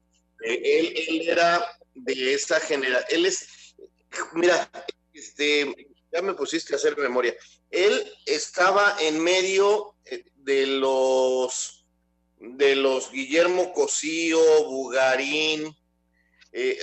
[0.43, 3.05] Eh, él, era de esa generación.
[3.11, 3.75] Él es,
[4.33, 4.69] mira,
[5.13, 5.73] este,
[6.11, 7.33] ya me pusiste a hacer memoria.
[7.69, 11.80] Él estaba en medio eh, de los
[12.41, 15.75] de los Guillermo Cosío, Bugarín,
[16.51, 16.77] eh,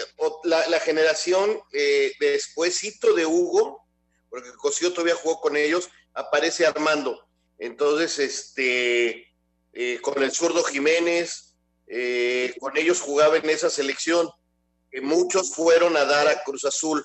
[0.45, 3.85] la, generación eh, despuésito de Hugo,
[4.31, 7.29] porque Cosío todavía jugó con ellos, aparece Armando.
[7.59, 9.29] Entonces, este,
[9.73, 11.55] eh, con el zurdo Jiménez,
[11.87, 14.29] eh, con ellos jugaba en esa selección.
[15.03, 17.05] muchos fueron a dar a Cruz Azul,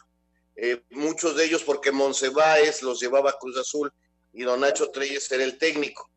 [0.55, 3.91] eh, muchos de ellos porque Monsiváis los llevaba a Cruz Azul
[4.31, 6.09] y Don Nacho Treyes era el técnico.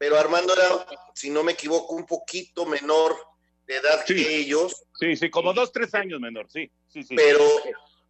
[0.00, 3.14] Pero Armando era, si no me equivoco, un poquito menor
[3.66, 4.82] de edad que ellos.
[4.98, 7.14] Sí, sí, como dos, tres años menor, sí, sí, sí.
[7.14, 7.46] Pero,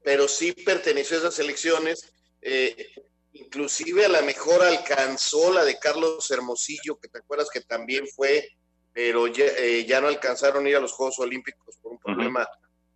[0.05, 2.15] pero sí perteneció a esas selecciones.
[3.33, 8.49] Inclusive a la mejor alcanzó la de Carlos Hermosillo, que te acuerdas que también fue,
[8.93, 12.49] pero ya, eh, no alcanzaron a ir a los Juegos Olímpicos por un problema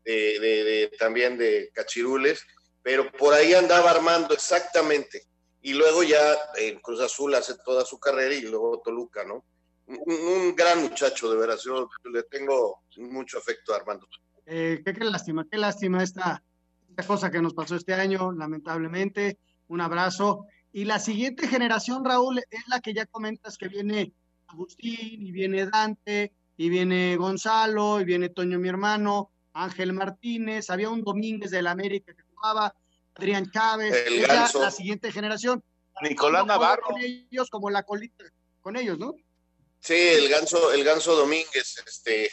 [0.05, 2.45] de, también de cachirules,
[2.83, 5.23] pero por ahí andaba Armando exactamente.
[5.65, 6.21] Y luego ya
[6.59, 9.47] en Cruz Azul hace toda su carrera y luego Toluca, ¿no?
[9.87, 11.65] Un, gran muchacho, de veras.
[11.65, 14.07] Yo le tengo mucho afecto a Armando.
[14.45, 16.43] Eh, qué, lástima, qué lástima esta,
[16.91, 20.45] esta cosa que nos pasó este año, lamentablemente un abrazo.
[20.71, 24.13] Y la siguiente generación, Raúl, es la que ya comentas que viene
[24.49, 30.91] Agustín, y viene Dante, y viene Gonzalo, y viene Toño, mi hermano, Ángel Martínez, había
[30.91, 32.75] un Domínguez del América que jugaba,
[33.15, 35.63] Adrián Chávez, la, siguiente generación.
[36.03, 36.83] Nicolás Navarro.
[36.83, 38.25] Con ellos como la colita,
[38.61, 39.15] con ellos, ¿no?
[39.81, 42.31] Sí, el ganso, el ganso Domínguez, este,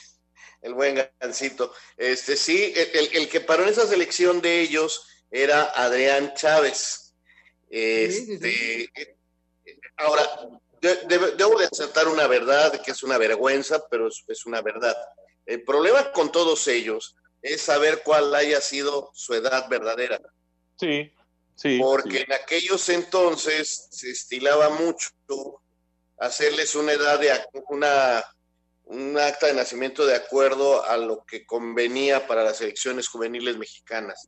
[0.62, 1.74] el buen gancito.
[1.98, 7.02] Este, sí, el, el que paró en esa selección de ellos era Adrián Chávez
[7.72, 8.91] este,
[9.98, 10.24] Ahora,
[10.82, 14.96] debo de aceptar una verdad que es una vergüenza, pero es, una verdad.
[15.46, 20.20] El problema con todos ellos es saber cuál haya sido su edad verdadera.
[20.82, 21.13] Sí,
[21.56, 21.80] sí.
[21.80, 25.12] Porque en aquellos entonces se estilaba mucho
[26.17, 27.32] hacerles una edad de
[27.70, 28.24] una
[28.86, 34.28] un acta de nacimiento de acuerdo a lo que convenía para las elecciones juveniles mexicanas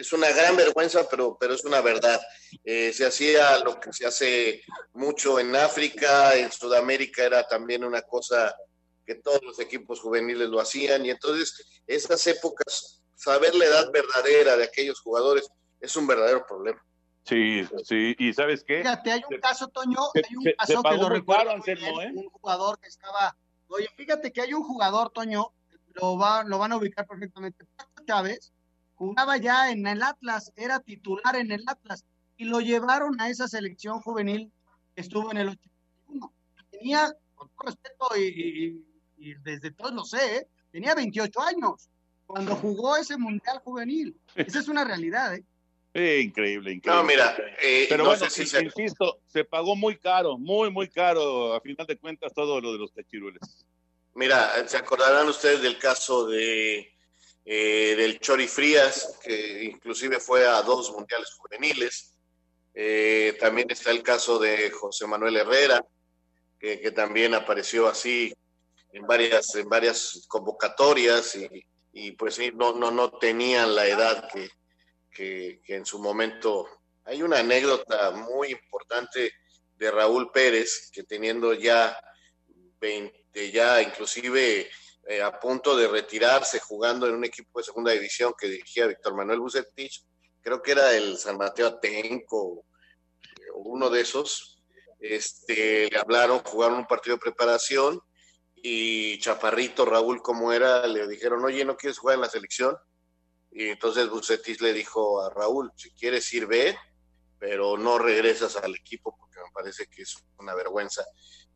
[0.00, 2.20] es una gran vergüenza, pero, pero es una verdad.
[2.64, 4.62] Eh, se hacía lo que se hace
[4.94, 8.54] mucho en África, en Sudamérica era también una cosa
[9.06, 14.56] que todos los equipos juveniles lo hacían, y entonces esas épocas, saber la edad verdadera
[14.56, 15.48] de aquellos jugadores
[15.80, 16.82] es un verdadero problema.
[17.24, 18.78] Sí, sí, y ¿sabes qué?
[18.78, 22.12] Fíjate, hay un caso, Toño, hay un caso que lo recuerdo ¿eh?
[22.14, 23.36] un jugador que estaba,
[23.68, 25.52] oye, fíjate que hay un jugador, Toño,
[25.94, 27.66] lo, va, lo van a ubicar perfectamente,
[28.06, 28.52] Chávez,
[28.94, 32.04] jugaba ya en el Atlas, era titular en el Atlas,
[32.36, 34.50] y lo llevaron a esa selección juvenil
[34.94, 36.32] que estuvo en el 81.
[36.70, 38.84] Tenía, con todo respeto, y,
[39.42, 40.48] desde todos lo sé, ¿eh?
[40.72, 41.90] tenía 28 años
[42.26, 44.18] cuando jugó ese Mundial Juvenil.
[44.34, 45.44] Esa es una realidad, ¿eh?
[45.94, 46.80] Increíble, increíble.
[46.84, 48.62] No, mira, eh, pero no bueno, sé si se...
[48.62, 52.78] insisto, se pagó muy caro, muy, muy caro, a final de cuentas, todo lo de
[52.78, 53.40] los cachirules.
[54.14, 56.92] Mira, se acordarán ustedes del caso de
[57.44, 62.14] eh, del Chori Frías, que inclusive fue a dos mundiales juveniles.
[62.74, 65.84] Eh, también está el caso de José Manuel Herrera,
[66.58, 68.32] que, que, también apareció así
[68.92, 71.48] en varias, en varias convocatorias y,
[71.92, 74.48] y pues sí, no, no, no tenían la edad que,
[75.10, 76.68] que, en su momento.
[77.04, 79.32] Hay una anécdota muy importante
[79.76, 81.98] de Raúl Pérez, que teniendo ya
[82.80, 84.70] 20, ya inclusive
[85.06, 89.14] eh, a punto de retirarse jugando en un equipo de segunda división que dirigía Víctor
[89.14, 90.04] Manuel Bucetich,
[90.40, 92.64] creo que era el San Mateo Atenco,
[93.54, 94.62] uno de esos,
[95.00, 98.00] este, le hablaron, jugaron un partido de preparación
[98.54, 102.76] y Chaparrito, Raúl, como era, le dijeron, oye, ¿no quieres jugar en la selección?
[103.50, 106.76] Y entonces Bucetich le dijo a Raúl, si quieres ir, ve,
[107.38, 111.04] pero no regresas al equipo porque me parece que es una vergüenza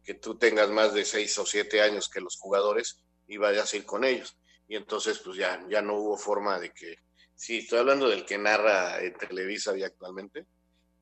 [0.02, 3.76] que tú tengas más de seis o siete años que los jugadores y vayas a
[3.76, 4.36] ir con ellos.
[4.66, 6.96] Y entonces, pues ya, ya no hubo forma de que,
[7.34, 10.46] sí, estoy hablando del que narra Televisa y actualmente,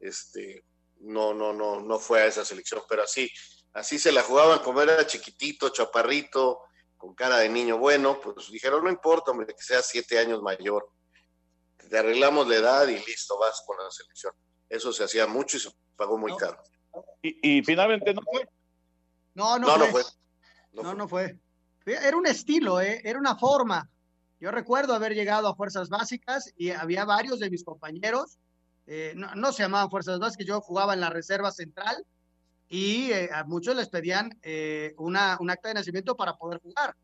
[0.00, 0.64] este,
[1.00, 3.30] no, no, no, no fue a esa selección, pero así,
[3.72, 6.60] así se la jugaban como era chiquitito, chaparrito,
[7.02, 10.88] con cara de niño bueno, pues dijeron, no importa, hombre, que sea siete años mayor,
[11.76, 14.32] te arreglamos la edad y listo, vas con la selección.
[14.68, 16.62] Eso se hacía mucho y se pagó muy caro.
[17.20, 18.48] Y, y finalmente no fue.
[19.34, 19.86] No, no, no, fue.
[19.86, 20.02] no fue.
[20.70, 21.40] No, no, no fue.
[21.86, 23.02] Era un estilo, ¿eh?
[23.02, 23.90] era una forma.
[24.38, 28.38] Yo recuerdo haber llegado a Fuerzas Básicas y había varios de mis compañeros,
[28.86, 32.06] eh, no, no, se llamaban Fuerzas Básicas, yo jugaba en la Reserva Central
[32.72, 36.96] y eh, a muchos les pedían eh, una, un acta de nacimiento para poder jugar.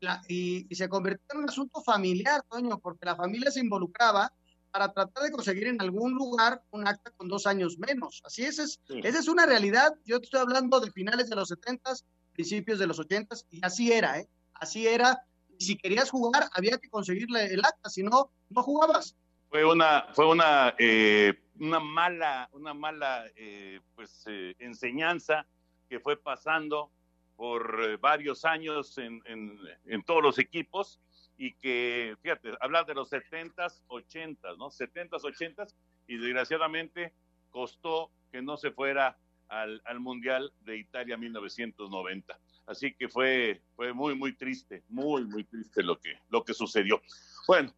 [0.00, 4.30] La, y, y, se convirtió en un asunto familiar, Toño, porque la familia se involucraba
[4.70, 8.20] para tratar de conseguir en algún lugar un acta con dos años menos.
[8.22, 9.00] Así es, es sí.
[9.02, 9.94] esa es una realidad.
[10.04, 14.18] Yo estoy hablando de finales de los setentas, principios de los ochentas, y así era,
[14.18, 14.28] ¿eh?
[14.52, 15.24] Así era.
[15.58, 19.16] Si querías jugar, había que conseguirle el acta, si no, no jugabas.
[19.48, 25.46] Fue una, fue una, eh, una mala, una mala eh, pues, eh, enseñanza
[25.88, 26.90] que fue pasando
[27.36, 31.00] por varios años en, en, en, todos los equipos
[31.36, 34.70] y que, fíjate, hablar de los 70s, 80s, ¿no?
[34.70, 35.74] 70s, 80s,
[36.06, 37.12] y desgraciadamente
[37.50, 39.16] costó que no se fuera
[39.48, 42.38] al, al, Mundial de Italia 1990.
[42.66, 47.00] Así que fue, fue muy, muy triste, muy, muy triste lo que, lo que sucedió.
[47.46, 47.72] Bueno,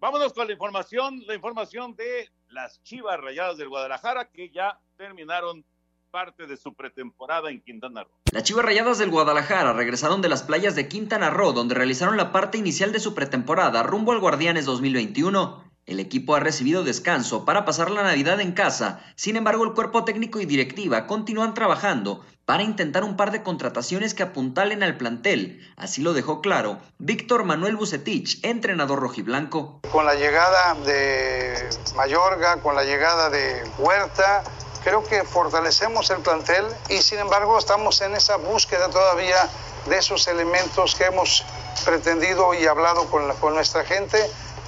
[0.00, 5.64] vámonos con la información, la información de las Chivas Rayadas del Guadalajara que ya terminaron
[6.10, 8.12] parte de su pretemporada en Quintana Roo.
[8.32, 12.32] Las Chivas Rayadas del Guadalajara regresaron de las playas de Quintana Roo, donde realizaron la
[12.32, 15.71] parte inicial de su pretemporada rumbo al Guardianes 2021.
[15.84, 20.04] El equipo ha recibido descanso para pasar la Navidad en casa, sin embargo el cuerpo
[20.04, 25.60] técnico y directiva continúan trabajando para intentar un par de contrataciones que apuntalen al plantel,
[25.76, 29.80] así lo dejó claro Víctor Manuel Bucetich, entrenador rojiblanco.
[29.90, 34.44] Con la llegada de Mayorga, con la llegada de Huerta,
[34.84, 39.48] creo que fortalecemos el plantel y sin embargo estamos en esa búsqueda todavía
[39.88, 41.44] de esos elementos que hemos
[41.84, 44.18] pretendido y hablado con, con nuestra gente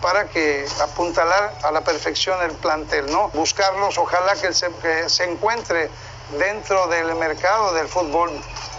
[0.05, 3.31] para que apuntalar a la perfección el plantel, ¿no?
[3.31, 5.89] Buscarlos, ojalá que se, encuentre
[6.39, 8.31] dentro del mercado del fútbol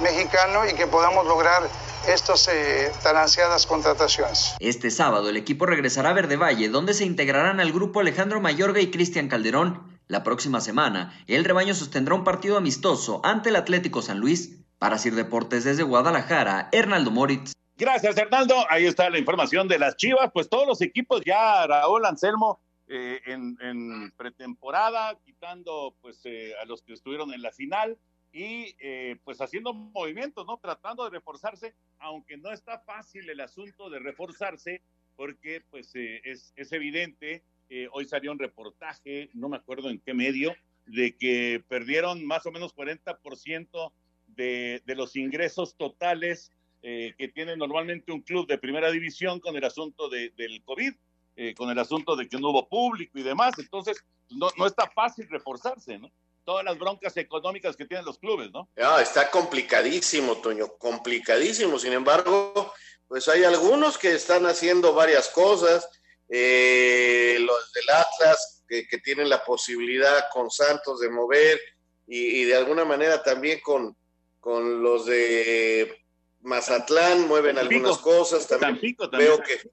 [0.04, 1.64] mexicano y que podamos lograr
[2.08, 4.54] estas eh, tan ansiadas contrataciones.
[4.60, 8.80] Este sábado el equipo regresará a Verde Valle, donde se integrarán al grupo Alejandro Mayorga
[8.80, 9.98] y Cristian Calderón.
[10.08, 14.52] La próxima semana, el rebaño sostendrá un partido amistoso ante el Atlético San Luis.
[14.78, 17.54] Para Sir Deportes desde Guadalajara, Hernaldo Moritz.
[17.78, 18.56] Gracias, Hernaldo.
[18.70, 20.32] Ahí está la información de las Chivas.
[20.34, 26.84] Pues todos los equipos ya, Raúl Anselmo, eh, en, pretemporada, quitando pues eh, a los
[26.84, 27.98] que estuvieron en la final
[28.32, 30.58] y eh, pues haciendo movimientos, ¿no?
[30.58, 34.82] Tratando de reforzarse, aunque no está fácil el asunto de reforzarse,
[35.18, 37.44] porque pues es, es, evidente,
[37.92, 42.52] hoy salió un reportaje, no me acuerdo en qué medio, de que perdieron más o
[42.52, 43.92] menos 40%
[44.28, 46.52] de, de los ingresos totales
[46.88, 50.94] eh, que tiene normalmente un club de primera división con el asunto de, del COVID,
[51.36, 53.56] eh, con el asunto de que no hubo público y demás.
[53.58, 56.12] Entonces, no, no está fácil reforzarse, ¿no?
[56.44, 58.70] Todas las broncas económicas que tienen los clubes, ¿no?
[58.78, 61.80] Ah, está complicadísimo, Toño, complicadísimo.
[61.80, 62.72] Sin embargo,
[63.08, 65.90] pues hay algunos que están haciendo varias cosas.
[66.30, 71.60] Eh, los del Atlas, que, que, tienen la posibilidad con Santos de mover
[72.06, 73.98] y, y de alguna manera también con,
[74.40, 76.05] con los de
[76.46, 79.72] Mazatlán mueven Tampico, algunas cosas, también, Tampico, también, veo que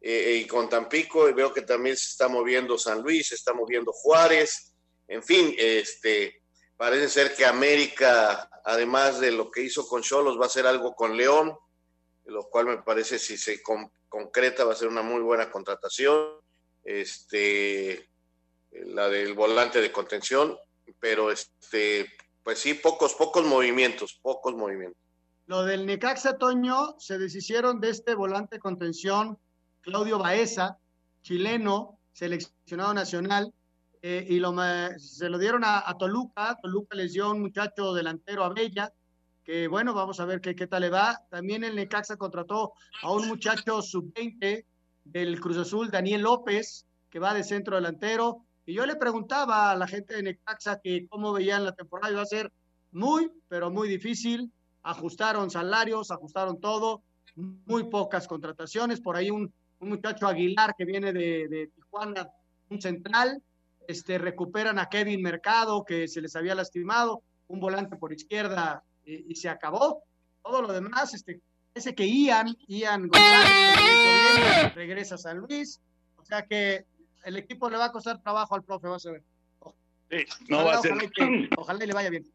[0.00, 3.52] eh, y con Tampico, y veo que también se está moviendo San Luis, se está
[3.52, 4.72] moviendo Juárez,
[5.08, 6.42] en fin, este,
[6.76, 10.94] parece ser que América, además de lo que hizo con Cholos, va a hacer algo
[10.94, 11.56] con León,
[12.26, 16.40] lo cual me parece si se con, concreta va a ser una muy buena contratación,
[16.84, 18.08] este,
[18.70, 20.56] la del volante de contención,
[21.00, 22.06] pero este,
[22.44, 25.05] pues sí, pocos, pocos movimientos, pocos movimientos.
[25.46, 29.38] Lo del Necaxa Toño se deshicieron de este volante contención,
[29.80, 30.76] Claudio Baeza,
[31.22, 33.54] chileno, seleccionado nacional,
[34.02, 34.40] eh, y
[34.98, 36.58] se lo dieron a, a, Toluca.
[36.60, 38.92] Toluca les dio un muchacho delantero a Bella,
[39.44, 41.22] que bueno, vamos a ver qué, qué tal le va.
[41.30, 42.72] También el Necaxa contrató
[43.02, 44.64] a un muchacho sub-20
[45.04, 48.44] del Cruz Azul, Daniel López, que va de centro delantero.
[48.64, 52.22] Y yo le preguntaba a la gente de Necaxa que cómo veían la temporada, iba
[52.22, 52.52] a ser
[52.90, 54.50] muy, pero muy difícil.
[54.86, 57.02] Ajustaron salarios, ajustaron todo,
[57.34, 59.00] muy pocas contrataciones.
[59.00, 62.30] Por ahí un, un muchacho Aguilar que viene de, de, Tijuana,
[62.70, 63.42] un central.
[63.88, 69.32] Este, recuperan a Kevin Mercado, que se les había lastimado, un volante por izquierda y,
[69.32, 70.02] y se acabó.
[70.42, 71.40] Todo lo demás, este,
[71.74, 75.80] ese que Ian, Ian González, regresa a San Luis.
[76.16, 76.86] O sea que
[77.24, 79.22] el equipo le va a costar trabajo al profe, vas a ver.
[80.10, 80.92] Sí, no ojalá, va a ser.
[80.92, 82.32] Ojalá, que, ojalá y le vaya bien.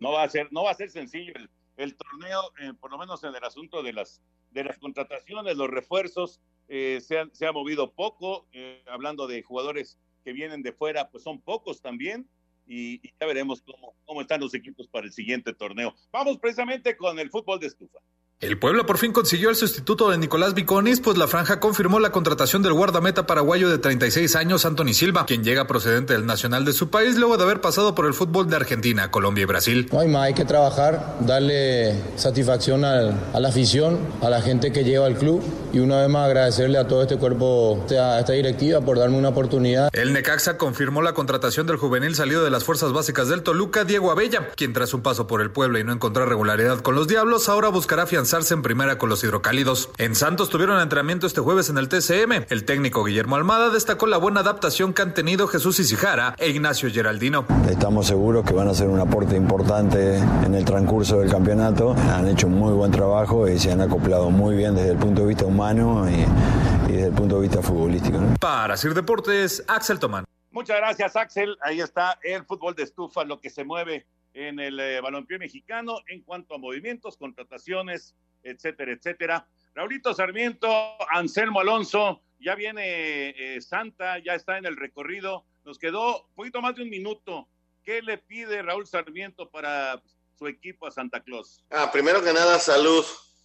[0.00, 1.48] No va a ser, no va a ser sencillo el,
[1.78, 4.20] el torneo, eh, por lo menos en el asunto de las,
[4.50, 9.42] de las contrataciones, los refuerzos, eh, se, han, se, ha movido poco, eh, hablando de
[9.42, 12.28] jugadores que vienen de fuera, pues son pocos también,
[12.66, 15.94] y, y ya veremos cómo, cómo están los equipos para el siguiente torneo.
[16.10, 18.00] Vamos precisamente con el fútbol de estufa.
[18.40, 22.12] El Puebla por fin consiguió el sustituto de Nicolás Viconis, pues la franja confirmó la
[22.12, 26.72] contratación del guardameta paraguayo de 36 años, Anthony Silva, quien llega procedente del nacional de
[26.72, 29.88] su país luego de haber pasado por el fútbol de Argentina, Colombia y Brasil.
[29.92, 34.70] No hay más, hay que trabajar, darle satisfacción al, a la afición, a la gente
[34.70, 38.34] que lleva al club y una vez más agradecerle a todo este cuerpo, a esta
[38.34, 39.90] directiva por darme una oportunidad.
[39.92, 44.12] El Necaxa confirmó la contratación del juvenil salido de las fuerzas básicas del Toluca, Diego
[44.12, 47.48] Abella, quien tras un paso por el Puebla y no encontrar regularidad con los Diablos,
[47.48, 49.90] ahora buscará afianzar en primera con los hidrocálidos.
[49.96, 52.46] En Santos tuvieron entrenamiento este jueves en el TCM.
[52.50, 56.90] El técnico Guillermo Almada destacó la buena adaptación que han tenido Jesús Isijara e Ignacio
[56.90, 57.46] Geraldino.
[57.70, 61.92] Estamos seguros que van a ser un aporte importante en el transcurso del campeonato.
[61.92, 65.22] Han hecho un muy buen trabajo y se han acoplado muy bien desde el punto
[65.22, 68.18] de vista humano y, y desde el punto de vista futbolístico.
[68.18, 68.34] ¿no?
[68.38, 70.24] Para Sir Deportes, Axel Tomán.
[70.50, 71.56] Muchas gracias, Axel.
[71.62, 76.00] Ahí está el fútbol de estufa, lo que se mueve en el eh, balompié mexicano
[76.06, 79.48] en cuanto a movimientos, contrataciones, etcétera, etcétera.
[79.74, 80.68] Raulito Sarmiento,
[81.12, 85.44] Anselmo Alonso, ya viene eh, Santa, ya está en el recorrido.
[85.64, 87.48] Nos quedó un poquito más de un minuto.
[87.84, 90.02] ¿Qué le pide Raúl Sarmiento para
[90.38, 91.64] su equipo a Santa Claus?
[91.70, 93.04] Ah, primero que nada, salud.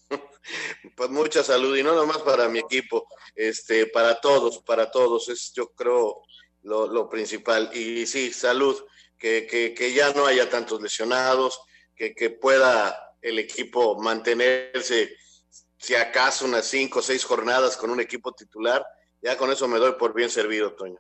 [0.95, 5.53] pues mucha salud y no nomás para mi equipo, este, para todos, para todos, es
[5.53, 6.21] yo creo
[6.61, 7.71] lo, lo principal.
[7.73, 8.83] Y sí, salud,
[9.23, 11.61] que, que, que, ya no haya tantos lesionados,
[11.95, 15.15] que, que pueda el equipo mantenerse,
[15.77, 18.85] si acaso, unas cinco o seis jornadas con un equipo titular.
[19.21, 20.99] Ya con eso me doy por bien servido, Toño.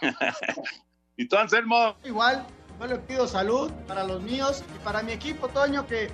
[1.16, 1.96] ¿Y tú, Anselmo?
[2.04, 2.46] Igual,
[2.78, 6.10] yo le pido salud para los míos y para mi equipo, Toño, que,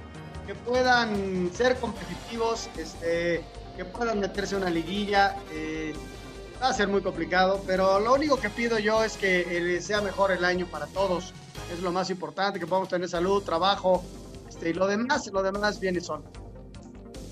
[0.47, 3.45] que puedan ser competitivos, este,
[3.77, 5.37] que puedan meterse a una liguilla.
[5.53, 5.95] Eh,
[6.63, 10.01] va a ser muy complicado, pero lo único que pido yo es que eh, sea
[10.01, 11.33] mejor el año para todos.
[11.73, 14.05] Es lo más importante, que podamos tener salud, trabajo,
[14.49, 16.25] este, y lo demás, lo demás viene solo.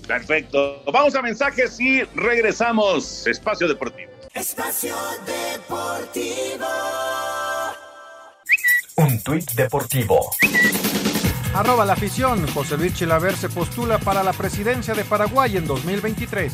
[0.07, 0.83] Perfecto.
[0.91, 3.25] Vamos a mensajes y regresamos.
[3.25, 4.11] Espacio Deportivo.
[4.33, 4.95] Espacio
[5.25, 6.67] Deportivo.
[8.95, 10.29] Un tuit deportivo.
[11.53, 12.47] Arroba la afición.
[12.47, 16.53] José Luis Chilaver se postula para la presidencia de Paraguay en 2023.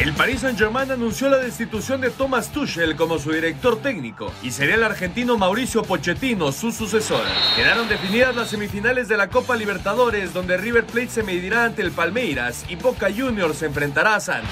[0.00, 4.76] El Paris Saint-Germain anunció la destitución de Thomas Tuchel como su director técnico y sería
[4.76, 7.20] el argentino Mauricio Pochettino su sucesor.
[7.54, 11.90] Quedaron definidas las semifinales de la Copa Libertadores donde River Plate se medirá ante el
[11.90, 14.48] Palmeiras y Boca Juniors se enfrentará a Santos.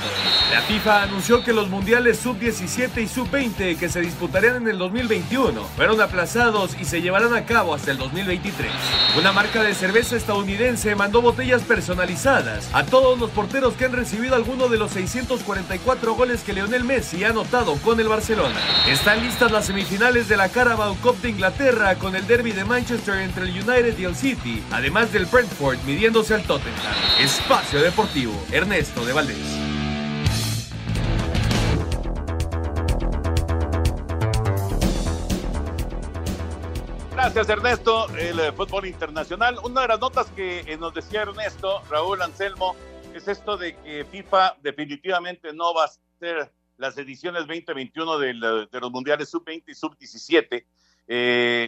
[0.53, 5.65] La FIFA anunció que los mundiales sub-17 y sub-20 que se disputarían en el 2021
[5.77, 8.71] fueron aplazados y se llevarán a cabo hasta el 2023.
[9.17, 14.35] Una marca de cerveza estadounidense mandó botellas personalizadas a todos los porteros que han recibido
[14.35, 18.59] alguno de los 600 44 goles que Lionel Messi ha anotado con el Barcelona.
[18.89, 23.18] Están listas las semifinales de la Carabao Cup de Inglaterra con el derby de Manchester
[23.18, 26.76] entre el United y el City, además del Brentford midiéndose al Tottenham.
[27.20, 29.68] Espacio Deportivo, Ernesto de Valdés.
[37.18, 38.09] Gracias, Ernesto.
[38.16, 39.59] El eh, fútbol internacional.
[39.64, 42.76] Una de las notas que eh, nos decía Ernesto, Raúl Anselmo,
[43.15, 48.69] es esto de que FIFA definitivamente no va a hacer las ediciones 2021 del, eh,
[48.71, 50.65] de los mundiales sub-20 y sub-17.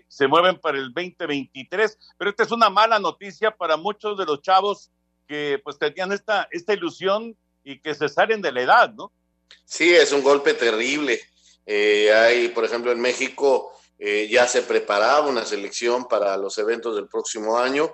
[0.08, 4.42] se mueven para el 2023, pero esta es una mala noticia para muchos de los
[4.42, 4.90] chavos
[5.26, 9.12] que pues tenían esta, esta ilusión y que se salen de la edad, ¿no?
[9.64, 11.20] Sí, es un golpe terrible.
[11.66, 13.72] hay, por ejemplo, en México
[14.02, 17.92] eh, ya se preparaba una selección para los eventos del próximo año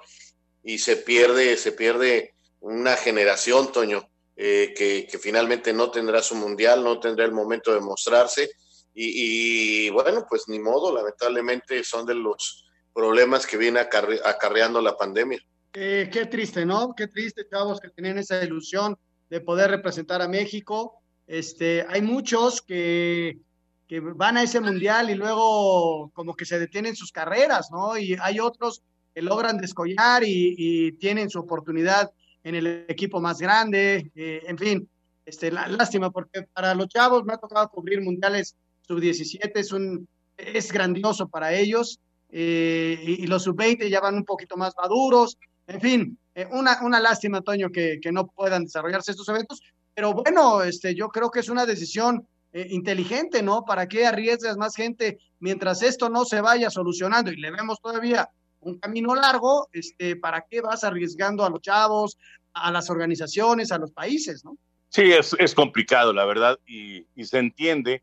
[0.62, 2.35] y se pierde, se pierde
[2.66, 7.80] una generación, Toño, eh, que, finalmente no tendrá su mundial, no tendrá el momento de
[7.80, 8.50] mostrarse.
[8.98, 12.64] Y, bueno, pues ni modo, lamentablemente son de los
[12.94, 15.38] problemas que viene acarreando la pandemia.
[15.70, 16.94] Qué triste, ¿no?
[16.96, 18.96] Qué triste, chavos, que tienen esa ilusión
[19.28, 21.02] de poder representar a México.
[21.26, 23.38] Este, hay muchos que
[23.86, 27.96] que van a ese mundial y luego como que se detienen sus carreras, ¿no?
[27.96, 28.82] Y hay otros
[29.14, 32.10] que logran descollar y, tienen su oportunidad
[32.46, 34.88] en el equipo más grande, eh, en fin,
[35.24, 38.54] este, la, lástima, porque para los chavos me ha tocado cubrir mundiales
[38.86, 41.98] sub-17, es, un, es grandioso para ellos,
[42.30, 45.36] eh, y, los sub-20 ya van un poquito más maduros,
[45.66, 49.60] en fin, eh, una, una lástima, Toño, que, que no puedan desarrollarse estos eventos,
[49.92, 53.64] pero bueno, este, yo creo que es una decisión eh, inteligente, ¿no?
[53.64, 58.30] ¿Para qué arriesgas más gente mientras esto no se vaya solucionando y le vemos todavía
[58.66, 62.18] un camino largo, este, ¿para qué vas arriesgando a los chavos,
[62.52, 64.56] a las organizaciones, a los países, ¿no?
[64.88, 68.02] Sí, es, es complicado, la verdad, y, se entiende,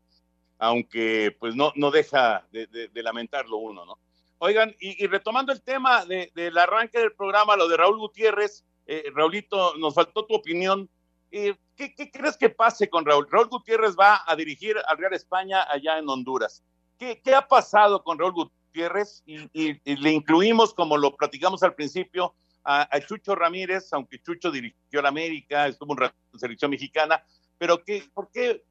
[0.58, 3.98] aunque pues no, no deja de, lamentarlo uno, ¿no?
[4.38, 9.76] Oigan, y, retomando el tema del arranque del programa, lo de Raúl Gutiérrez, eh, Raulito,
[9.78, 10.88] nos faltó tu opinión
[11.36, 13.26] eh, ¿qué, crees que pase con Raúl?
[13.28, 16.62] Raúl Gutiérrez va a dirigir al Real España allá en Honduras.
[16.96, 18.63] ¿Qué, ha pasado con Raúl Gutiérrez?
[18.74, 25.10] Y, le incluimos, como lo platicamos al principio, a, Chucho Ramírez, aunque Chucho dirigió la
[25.10, 27.22] América, estuvo un rato en selección mexicana,
[27.58, 28.64] pero ¿qué, ¿por qué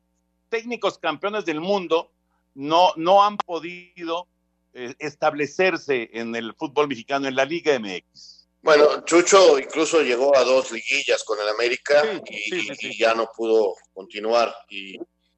[0.49, 2.11] técnicos campeones del mundo
[2.55, 4.27] no, no han podido
[4.73, 8.47] eh, establecerse en el fútbol mexicano, en la Liga MX?
[8.63, 14.55] Bueno, Chucho incluso llegó a dos liguillas con el América y, ya no pudo continuar.
[14.69, 14.97] Y,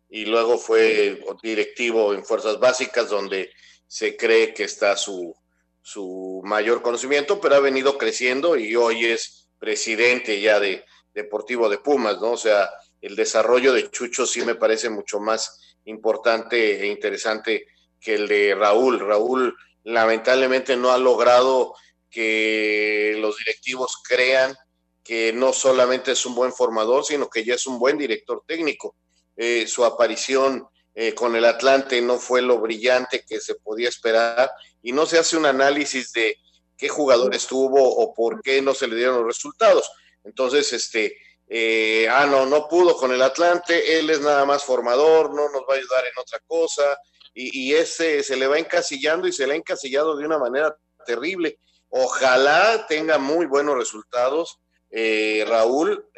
[0.10, 3.52] luego fue directivo en Fuerzas Básicas, donde
[3.88, 5.36] se cree que está su,
[5.82, 10.84] su mayor conocimiento, pero ha venido creciendo y hoy es presidente ya de
[11.14, 12.32] Deportivo de Pumas, ¿no?
[12.32, 12.70] O sea,
[13.02, 17.66] el desarrollo de Chucho sí me parece mucho más importante e interesante
[18.00, 19.00] que el de Raúl.
[19.00, 21.74] Raúl lamentablemente no ha logrado
[22.10, 24.56] que los directivos crean
[25.04, 28.96] que no solamente es un buen formador, sino que ya es un buen director técnico.
[29.38, 34.50] Eh, su aparición eh, con el Atlante no fue lo brillante que se podía esperar
[34.82, 36.40] y no se hace un análisis de
[36.78, 39.92] qué jugadores tuvo o por qué no se le dieron los resultados.
[40.24, 41.18] Entonces, este,
[41.48, 45.64] eh, ah, no, no pudo con el Atlante, él es nada más formador, no nos
[45.64, 46.98] va a ayudar en otra cosa,
[47.38, 50.74] y, ese se le va encasillando y se le ha encasillado de una manera
[51.06, 51.60] terrible.
[51.90, 54.60] Ojalá tenga muy buenos resultados
[54.90, 56.10] Raúl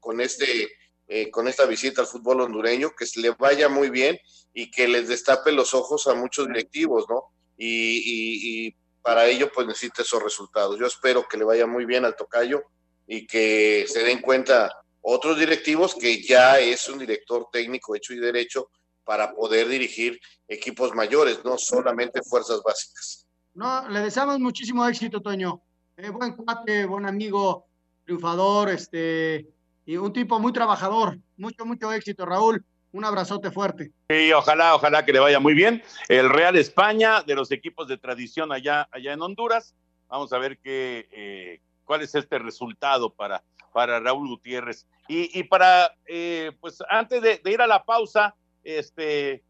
[0.00, 0.70] con, este,
[1.08, 4.18] eh, con esta visita al fútbol hondureño, que le vaya muy bien
[4.52, 7.24] y que les destape los ojos a muchos directivos, ¿no?
[7.56, 10.80] Y, para ello pues necesita esos resultados.
[10.80, 12.64] Yo espero que le vaya muy bien al tocayo
[13.06, 14.68] y que se den cuenta
[15.00, 18.68] otros directivos que ya es un director técnico hecho y derecho
[19.04, 23.28] para poder dirigir equipos mayores, no solamente fuerzas básicas.
[23.54, 25.62] No, le deseamos muchísimo éxito, Toño.
[25.96, 27.68] Eh, buen cuate, buen amigo,
[28.04, 29.46] triunfador, este,
[29.86, 31.18] y un tipo muy trabajador.
[31.36, 32.64] Mucho, mucho éxito, Raúl.
[32.92, 33.92] Un abrazote fuerte.
[34.08, 35.82] Sí, ojalá, ojalá que le vaya muy bien.
[36.08, 39.74] El Real España, de los equipos de tradición allá, allá en Honduras.
[40.08, 44.86] Vamos a ver qué, eh, cuál es este resultado para, para Raúl Gutiérrez.
[45.08, 48.34] Y, y para, eh, pues antes de, ir a la pausa,
[48.64, 49.44] este,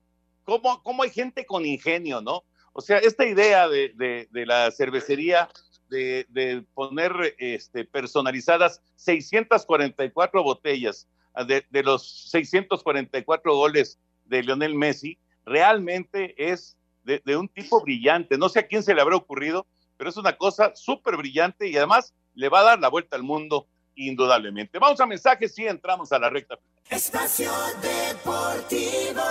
[0.44, 2.44] ¿cómo, ¿cómo hay gente con ingenio, no?
[2.78, 5.48] O sea, esta idea de, la cervecería
[5.88, 11.08] de, poner este, personalizadas 644 botellas
[11.44, 18.38] de, los 644 goles de Lionel Messi, realmente es de, un tipo brillante.
[18.38, 19.66] No sé a quién se le habrá ocurrido,
[19.96, 23.22] pero es una cosa súper brillante y además le va a dar la vuelta al
[23.22, 24.78] mundo indudablemente.
[24.78, 26.58] Vamos a mensajes y entramos a la recta.
[26.90, 29.22] Espacio Deportivo.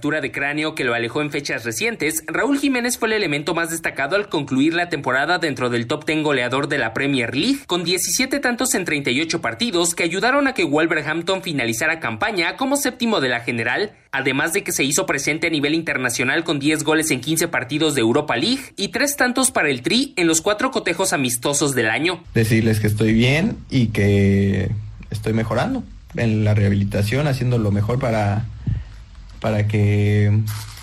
[0.00, 3.68] Fractura de cráneo que lo alejó en fechas recientes, Raúl Jiménez fue el elemento más
[3.68, 7.84] destacado al concluir la temporada dentro del top 10 goleador de la Premier League, con
[7.84, 13.28] 17 tantos en 38 partidos que ayudaron a que Wolverhampton finalizara campaña como séptimo de
[13.28, 17.20] la general, además de que se hizo presente a nivel internacional con 10 goles en
[17.20, 21.12] 15 partidos de Europa League y 3 tantos para el Tri en los cuatro cotejos
[21.12, 22.24] amistosos del año.
[22.32, 24.70] Decirles que estoy bien y que
[25.10, 25.84] estoy mejorando
[26.16, 28.46] en la rehabilitación, haciendo lo mejor para,
[29.40, 30.30] para que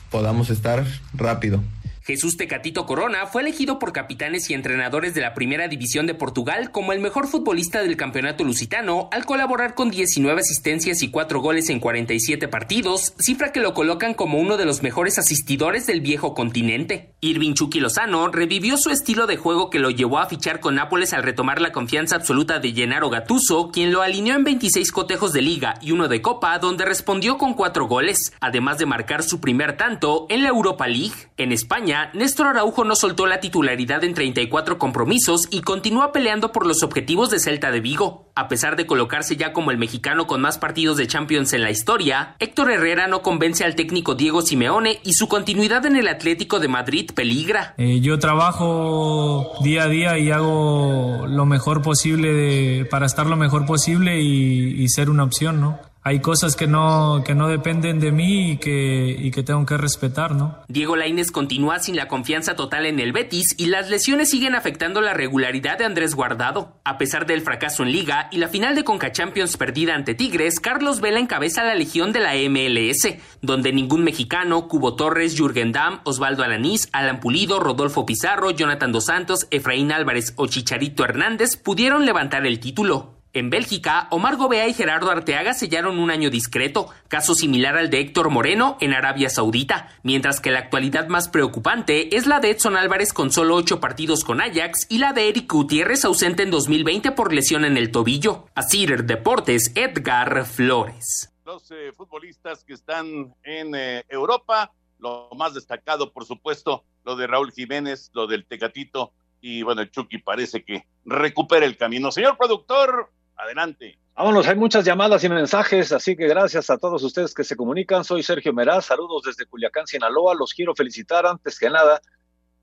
[0.09, 1.63] podamos estar rápido.
[2.07, 6.71] Jesús Tecatito Corona fue elegido por capitanes y entrenadores de la Primera División de Portugal
[6.71, 11.69] como el mejor futbolista del campeonato lusitano al colaborar con 19 asistencias y 4 goles
[11.69, 16.33] en 47 partidos, cifra que lo colocan como uno de los mejores asistidores del viejo
[16.33, 17.11] continente.
[17.19, 21.13] Irving Chucky Lozano revivió su estilo de juego que lo llevó a fichar con Nápoles
[21.13, 25.41] al retomar la confianza absoluta de Gennaro Gattuso, quien lo alineó en 26 cotejos de
[25.41, 29.77] liga y uno de copa, donde respondió con 4 goles, además de marcar su primer
[29.77, 31.31] tanto en la Europa League.
[31.37, 36.67] En España, Néstor Araujo no soltó la titularidad en 34 compromisos y continúa peleando por
[36.67, 38.26] los objetivos de Celta de Vigo.
[38.37, 41.71] A pesar de colocarse ya como el mexicano con más partidos de Champions en la
[41.71, 46.59] historia, Héctor Herrera no convence al técnico Diego Simeone y su continuidad en el Atlético
[46.59, 47.73] de Madrid peligra.
[47.79, 53.65] Eh, yo trabajo día a día y hago lo mejor posible para estar lo mejor
[53.65, 55.79] posible y, y ser una opción, ¿no?
[56.07, 59.75] Hay cosas que no, que no dependen de mí y que, y que tengo que
[59.75, 60.59] respetar, ¿no?
[60.69, 65.01] Diego Lainez continúa sin la confianza total en el Betis y las lesiones siguen afectando
[65.01, 66.77] la regularidad de Andrés Guardado.
[66.85, 70.61] A pesar del fracaso en Liga y la final de Conca Champions perdida ante Tigres,
[70.61, 75.99] Carlos Vela encabeza la legión de la MLS, donde ningún mexicano, Cubo Torres, Jürgen Damm,
[76.05, 82.05] Osvaldo Alanís, Alan Pulido, Rodolfo Pizarro, Jonathan Dos Santos, Efraín Álvarez o Chicharito Hernández pudieron
[82.05, 83.16] levantar el título.
[83.33, 87.99] En Bélgica, Omar Gobea y Gerardo Arteaga sellaron un año discreto, caso similar al de
[87.99, 92.77] Héctor Moreno en Arabia Saudita, mientras que la actualidad más preocupante es la de Edson
[92.77, 97.11] Álvarez con solo ocho partidos con Ajax y la de Eric Gutiérrez ausente en 2020
[97.11, 98.47] por lesión en el tobillo.
[98.55, 101.33] Asir Deportes, Edgar Flores.
[101.45, 107.27] Los eh, futbolistas que están en eh, Europa, lo más destacado, por supuesto, lo de
[107.27, 112.11] Raúl Jiménez, lo del Tecatito, y bueno, Chucky parece que recupera el camino.
[112.11, 113.99] Señor productor, Adelante.
[114.15, 118.03] Vámonos, hay muchas llamadas y mensajes, así que gracias a todos ustedes que se comunican.
[118.03, 120.33] Soy Sergio Meraz, saludos desde Culiacán, Sinaloa.
[120.33, 122.01] Los quiero felicitar antes que nada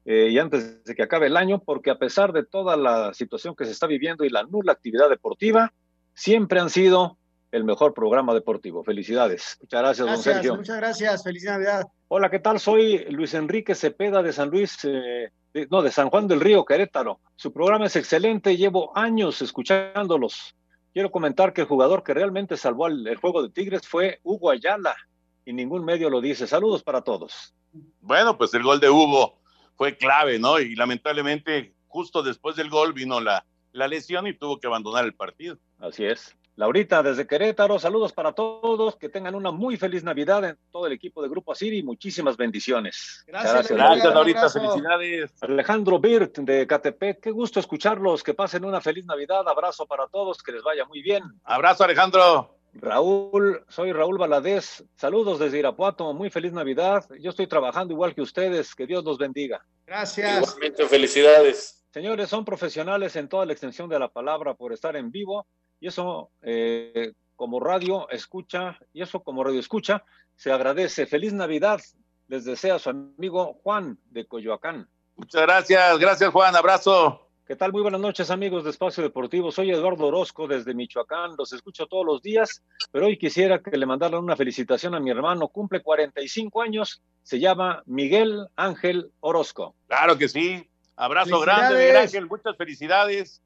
[0.05, 3.55] eh, y antes de que acabe el año, porque a pesar de toda la situación
[3.55, 5.73] que se está viviendo y la nula actividad deportiva,
[6.13, 7.19] siempre han sido
[7.53, 8.83] el mejor programa deportivo.
[8.83, 9.57] Felicidades.
[9.61, 10.57] Muchas gracias, don Sergio.
[10.57, 11.85] Muchas gracias, feliz Navidad.
[12.09, 12.59] Hola, ¿qué tal?
[12.59, 15.31] Soy Luis Enrique Cepeda de San Luis, eh,
[15.71, 17.21] no, de San Juan del Río, Querétaro.
[17.37, 20.57] Su programa es excelente, llevo años escuchándolos
[20.95, 24.97] quiero comentar que el jugador que realmente salvó el, juego de Tigres fue Hugo Ayala
[25.45, 26.47] y ningún medio lo dice.
[26.47, 27.53] Saludos para todos.
[28.01, 29.37] Bueno, pues el gol de Hugo
[29.77, 30.61] fue clave, ¿no?
[30.61, 35.15] Y lamentablemente justo después del gol vino la, la lesión y tuvo que abandonar el
[35.15, 35.59] partido.
[35.81, 36.35] Así es.
[36.57, 40.93] Laurita, desde Querétaro, saludos para todos, que tengan una muy feliz Navidad en todo el
[40.93, 43.25] equipo de Grupo Asiri y muchísimas bendiciones.
[43.27, 45.33] Gracias, gracias, Laurita, felicidades.
[45.43, 50.45] Alejandro Birt de Catepec, qué gusto escucharlos, que pasen una feliz Navidad, abrazo para todos,
[50.45, 51.25] que les vaya muy bien.
[51.43, 52.57] Abrazo, Alejandro.
[52.75, 58.23] Raúl, soy Raúl Valadez, saludos desde Irapuato, muy feliz Navidad, yo estoy trabajando igual que
[58.23, 59.65] ustedes, que Dios los bendiga.
[59.87, 60.41] Gracias.
[60.41, 61.85] Igualmente, felicidades.
[61.93, 65.47] Señores, son profesionales en toda la extensión de la palabra por estar en vivo
[65.85, 70.03] y eso, eh, como radio escucha, y eso como radio escucha,
[70.35, 71.05] se agradece.
[71.05, 71.79] Feliz Navidad,
[72.27, 74.89] les desea su amigo Juan de Coyoacán.
[75.15, 77.29] Muchas gracias, gracias Juan, abrazo.
[77.47, 77.73] ¿Qué tal?
[77.73, 79.53] Muy buenas noches amigos de Espacio Deportivo.
[79.53, 81.33] Soy Eduardo Orozco desde Michoacán.
[81.37, 85.11] Los escucho todos los días, pero hoy quisiera que le mandaran una felicitación a mi
[85.11, 85.49] hermano.
[85.49, 87.03] Cumple 45 años.
[87.23, 89.75] Se llama Miguel Ángel Orozco.
[89.87, 90.67] Claro que sí.
[90.97, 92.27] Abrazo grande, Miguel Ángel.
[92.27, 93.43] Muchas felicidades.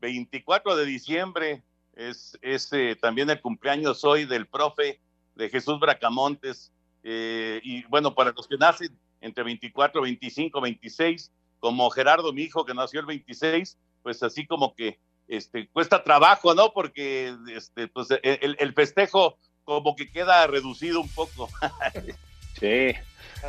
[0.00, 1.62] 24 de diciembre,
[1.94, 2.38] es,
[2.72, 5.00] eh, también el cumpleaños hoy del profe
[5.34, 6.72] de Jesús Bracamontes.
[7.02, 12.64] Eh, y bueno, para los que nacen entre 24, 25, 26, como Gerardo, mi hijo,
[12.64, 16.72] que nació el 26, pues así como que este, cuesta trabajo, ¿no?
[16.72, 21.48] Porque este, pues, el, el festejo como que queda reducido un poco.
[22.60, 22.92] sí.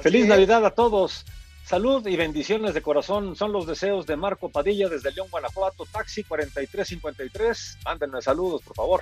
[0.02, 1.26] Feliz Navidad a todos.
[1.72, 6.22] Salud y bendiciones de corazón son los deseos de Marco Padilla desde León, Guanajuato, taxi
[6.26, 7.78] 4353.
[7.86, 9.01] Mándenme saludos, por favor.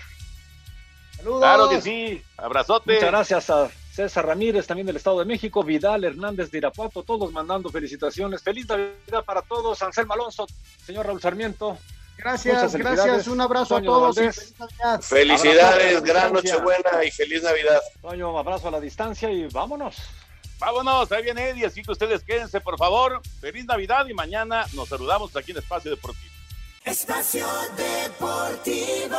[1.17, 1.39] Saludos.
[1.39, 2.93] Claro que sí, abrazote.
[2.93, 7.31] Muchas gracias a César Ramírez, también del Estado de México, Vidal Hernández de Irapuato, todos
[7.31, 8.43] mandando felicitaciones.
[8.43, 9.81] Feliz Navidad para todos.
[9.81, 10.45] Anselmo Alonso,
[10.85, 11.75] señor Raúl Sarmiento,
[12.19, 13.27] Gracias, gracias.
[13.27, 14.15] Un abrazo a todos.
[14.15, 14.53] feliz
[15.01, 17.81] Felicidades, gran Nochebuena y feliz Navidad.
[17.99, 19.95] Toño, abrazo a la distancia y vámonos.
[20.59, 23.21] Vámonos, ahí viene Eddie, así que ustedes quédense, por favor.
[23.39, 26.33] Feliz Navidad y mañana nos saludamos aquí en Espacio Deportivo.
[26.83, 27.47] Espacio
[27.77, 29.17] Deportivo.